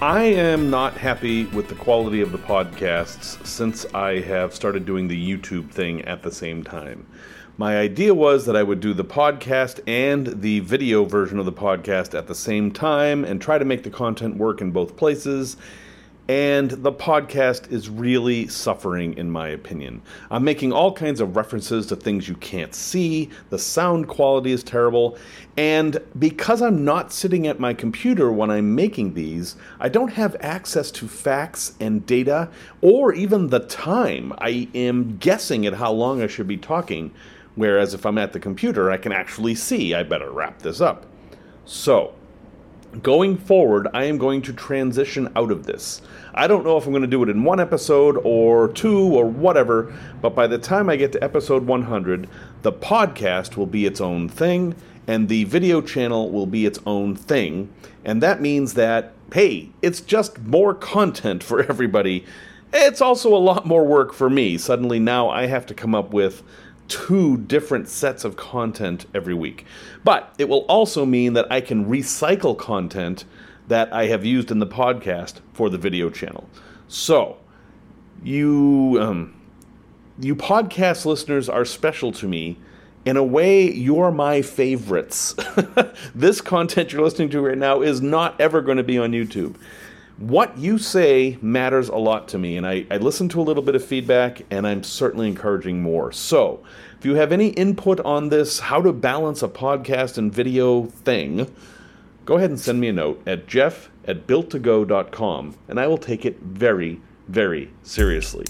I 0.03 0.25
am 0.25 0.69
not 0.69 0.93
happy 0.93 1.47
with 1.47 1.69
the 1.69 1.75
quality 1.75 2.21
of 2.21 2.31
the 2.31 2.37
podcasts 2.37 3.43
since 3.47 3.87
I 3.95 4.21
have 4.21 4.55
started 4.55 4.85
doing 4.85 5.09
the 5.09 5.17
YouTube 5.19 5.71
thing 5.71 6.03
at 6.03 6.23
the 6.23 6.31
same 6.31 6.63
time. 6.63 7.07
My 7.57 7.79
idea 7.79 8.13
was 8.13 8.45
that 8.45 8.55
I 8.55 8.63
would 8.63 8.81
do 8.81 8.93
the 8.93 9.03
podcast 9.03 9.81
and 9.87 10.43
the 10.43 10.61
video 10.61 11.07
version 11.07 11.39
of 11.39 11.47
the 11.47 11.55
podcast 11.55 12.15
at 12.15 12.27
the 12.27 12.35
same 12.35 12.71
time 12.71 13.25
and 13.25 13.41
try 13.41 13.57
to 13.57 13.65
make 13.65 13.83
the 13.83 13.89
content 13.89 14.37
work 14.37 14.61
in 14.61 14.73
both 14.73 14.99
places 14.99 15.57
and 16.31 16.71
the 16.71 16.93
podcast 16.93 17.73
is 17.73 17.89
really 17.89 18.47
suffering, 18.47 19.19
in 19.19 19.29
my 19.29 19.49
opinion. 19.49 20.01
I'm 20.31 20.45
making 20.45 20.73
all 20.73 20.93
kinds 20.93 21.21
of 21.21 21.35
references 21.35 21.87
to 21.87 21.97
things 21.97 22.29
you 22.29 22.37
can't 22.37 22.73
see, 22.73 23.31
the 23.49 23.59
sound 23.59 24.07
quality 24.07 24.53
is 24.53 24.63
terrible, 24.63 25.19
and 25.57 25.99
because 26.21 26.63
I'm 26.63 26.85
not 26.85 27.13
sitting 27.13 27.49
at 27.49 27.59
my 27.59 27.75
computer 27.75 28.31
when 28.31 28.49
I'm 28.49 28.77
making 28.77 29.15
these, 29.15 29.57
I 29.81 29.89
don't 29.89 30.13
have 30.13 30.37
access 30.39 30.93
to 30.93 31.09
facts 31.09 31.73
and 31.81 32.07
data 32.07 32.49
or 32.81 33.13
even 33.13 33.49
the 33.49 33.67
time. 33.67 34.33
I 34.39 34.69
am 34.73 35.17
guessing 35.17 35.67
at 35.67 35.75
how 35.75 35.91
long 35.91 36.23
I 36.23 36.29
should 36.29 36.47
be 36.47 36.57
talking, 36.57 37.11
whereas 37.57 37.93
if 37.93 38.07
I'm 38.07 38.19
at 38.19 38.33
the 38.33 38.39
computer, 38.39 38.89
I 38.89 38.99
can 38.99 39.11
actually 39.11 39.57
see 39.57 39.95
I 39.95 40.05
better 40.05 40.31
wrap 40.31 40.61
this 40.63 40.81
up. 40.81 41.07
So, 41.65 42.15
going 43.03 43.37
forward, 43.37 43.89
I 43.95 44.05
am 44.05 44.19
going 44.19 44.43
to 44.43 44.53
transition 44.53 45.31
out 45.37 45.51
of 45.51 45.67
this. 45.67 46.03
I 46.35 46.47
don't 46.47 46.65
know 46.65 46.77
if 46.77 46.87
I'm 46.87 46.93
going 46.93 47.03
to 47.03 47.09
do 47.09 47.23
it 47.23 47.29
in 47.29 47.45
one 47.45 47.61
episode 47.61 48.19
or 48.25 48.69
two 48.69 49.17
or 49.17 49.27
whatever, 49.27 49.95
but 50.21 50.35
by 50.35 50.47
the 50.47 50.59
time 50.59 50.89
I 50.89 50.97
get 50.97 51.13
to 51.13 51.25
episode 51.25 51.67
100, 51.67 52.29
the 52.63 52.73
podcast 52.73 53.57
will 53.57 53.67
be 53.67 53.87
its 53.87 54.01
own 54.01 54.29
thing 54.29 54.75
and 55.07 55.29
the 55.29 55.45
video 55.45 55.81
channel 55.81 56.31
will 56.31 56.47
be 56.47 56.67
its 56.67 56.79
own 56.87 57.17
thing. 57.17 57.73
And 58.05 58.23
that 58.23 58.41
means 58.41 58.75
that, 58.75 59.13
hey, 59.33 59.71
it's 59.83 60.01
just 60.01 60.39
more 60.41 60.75
content 60.75 61.43
for 61.43 61.63
everybody. 61.69 62.25
It's 62.73 63.01
also 63.01 63.35
a 63.35 63.39
lot 63.39 63.67
more 63.67 63.85
work 63.85 64.13
for 64.13 64.31
me. 64.31 64.57
Suddenly 64.57 65.01
now 65.01 65.29
I 65.29 65.47
have 65.47 65.67
to 65.67 65.75
come 65.75 65.95
up 65.95 66.13
with 66.13 66.43
two 66.91 67.39
different 67.39 67.89
sets 67.89 68.25
of 68.25 68.37
content 68.37 69.07
every 69.15 69.33
week. 69.33 69.65
But 70.05 70.35
it 70.37 70.49
will 70.49 70.67
also 70.67 71.07
mean 71.07 71.33
that 71.35 71.51
I 71.51 71.63
can 71.63 71.87
recycle 71.87 72.59
content 72.59 73.25
that 73.69 73.93
I 73.93 74.07
have 74.07 74.25
used 74.25 74.51
in 74.51 74.59
the 74.59 74.67
podcast 74.67 75.41
for 75.55 75.71
the 75.71 75.79
video 75.79 76.11
channel. 76.11 76.51
So, 76.89 77.39
you 78.23 78.99
um, 79.01 79.41
you 80.19 80.35
podcast 80.35 81.07
listeners 81.07 81.49
are 81.49 81.65
special 81.65 82.13
to 82.13 82.29
me. 82.29 82.59
In 83.07 83.17
a 83.17 83.25
way, 83.25 83.73
you're 83.73 84.11
my 84.11 84.43
favorites. 84.43 85.35
this 86.15 86.43
content 86.43 86.93
you're 86.93 87.03
listening 87.03 87.31
to 87.31 87.41
right 87.41 87.57
now 87.57 87.81
is 87.81 88.03
not 88.03 88.39
ever 88.39 88.61
going 88.61 88.77
to 88.77 88.83
be 88.83 88.99
on 88.99 89.13
YouTube. 89.13 89.57
What 90.21 90.59
you 90.59 90.77
say 90.77 91.39
matters 91.41 91.89
a 91.89 91.97
lot 91.97 92.29
to 92.29 92.39
me, 92.39 92.59
and 92.59 92.67
I, 92.67 92.85
I 92.91 92.99
listen 92.99 93.31
to 93.31 93.41
a 93.41 93.43
little 93.43 93.63
bit 93.63 93.75
of 93.75 93.83
feedback, 93.83 94.43
and 94.51 94.67
I'm 94.67 94.83
certainly 94.83 95.27
encouraging 95.27 95.81
more. 95.81 96.13
So, 96.13 96.63
if 96.99 97.07
you 97.07 97.15
have 97.15 97.33
any 97.33 97.49
input 97.49 98.01
on 98.01 98.29
this, 98.29 98.61
how 98.61 98.83
to 98.83 98.93
balance 98.93 99.43
a 99.43 99.49
podcast 99.49 100.19
and 100.19 100.31
video 100.31 100.85
thing, 100.85 101.51
go 102.27 102.37
ahead 102.37 102.51
and 102.51 102.61
send 102.61 102.81
me 102.83 102.89
a 102.89 102.93
note 102.93 103.23
at 103.27 103.47
jeff 103.47 103.89
at 104.05 104.27
builttogo.com 104.27 105.55
and 105.69 105.81
I 105.81 105.87
will 105.87 105.97
take 105.97 106.27
it 106.27 106.39
very, 106.41 107.01
very 107.29 107.71
seriously. 107.83 108.45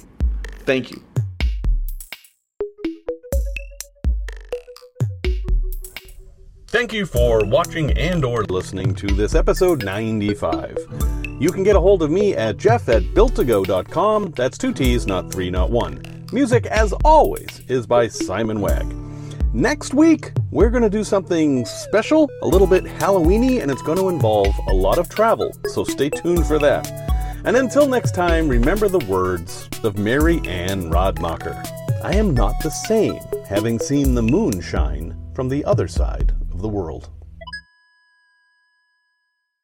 Thank 0.65 0.91
you. 0.91 1.05
Thank 6.67 6.93
you 6.93 7.07
for 7.07 7.45
watching 7.45 7.97
and 7.97 8.25
or 8.25 8.43
listening 8.45 8.93
to 8.97 9.07
this 9.07 9.37
episode 9.37 9.85
95. 9.85 11.30
You 11.41 11.51
can 11.51 11.63
get 11.63 11.75
a 11.75 11.81
hold 11.81 12.03
of 12.03 12.11
me 12.11 12.35
at 12.35 12.59
jeff 12.59 12.91
at 12.91 13.03
builttogo.com. 13.15 14.33
That's 14.33 14.59
two 14.59 14.75
T's, 14.75 15.07
not 15.07 15.33
three, 15.33 15.49
not 15.49 15.71
one. 15.71 16.03
Music, 16.35 16.67
as 16.67 16.93
always, 17.03 17.63
is 17.67 17.87
by 17.87 18.09
Simon 18.09 18.61
Wagg. 18.61 18.95
Next 19.55 19.95
week, 19.95 20.33
we're 20.51 20.69
going 20.69 20.83
to 20.83 20.91
do 20.91 21.03
something 21.03 21.65
special, 21.65 22.31
a 22.43 22.47
little 22.47 22.67
bit 22.67 22.85
Halloweeny, 22.85 23.63
and 23.63 23.71
it's 23.71 23.81
going 23.81 23.97
to 23.97 24.11
involve 24.11 24.55
a 24.69 24.75
lot 24.75 24.99
of 24.99 25.09
travel, 25.09 25.51
so 25.65 25.83
stay 25.83 26.11
tuned 26.11 26.47
for 26.47 26.59
that. 26.59 26.87
And 27.47 27.57
until 27.57 27.89
next 27.89 28.15
time, 28.15 28.47
remember 28.47 28.89
the 28.89 29.07
words 29.07 29.67
of 29.83 29.97
Mary 29.97 30.43
Anne 30.45 30.91
Radmacher. 30.91 31.57
I 32.05 32.17
am 32.17 32.35
not 32.35 32.63
the 32.63 32.69
same, 32.69 33.19
having 33.49 33.79
seen 33.79 34.15
the 34.15 34.23
moon 34.23 34.61
shine 34.61 35.17
from 35.35 35.49
the 35.49 35.65
other 35.65 35.89
side 35.89 36.35
of 36.53 36.61
the 36.61 36.69
world. 36.69 37.09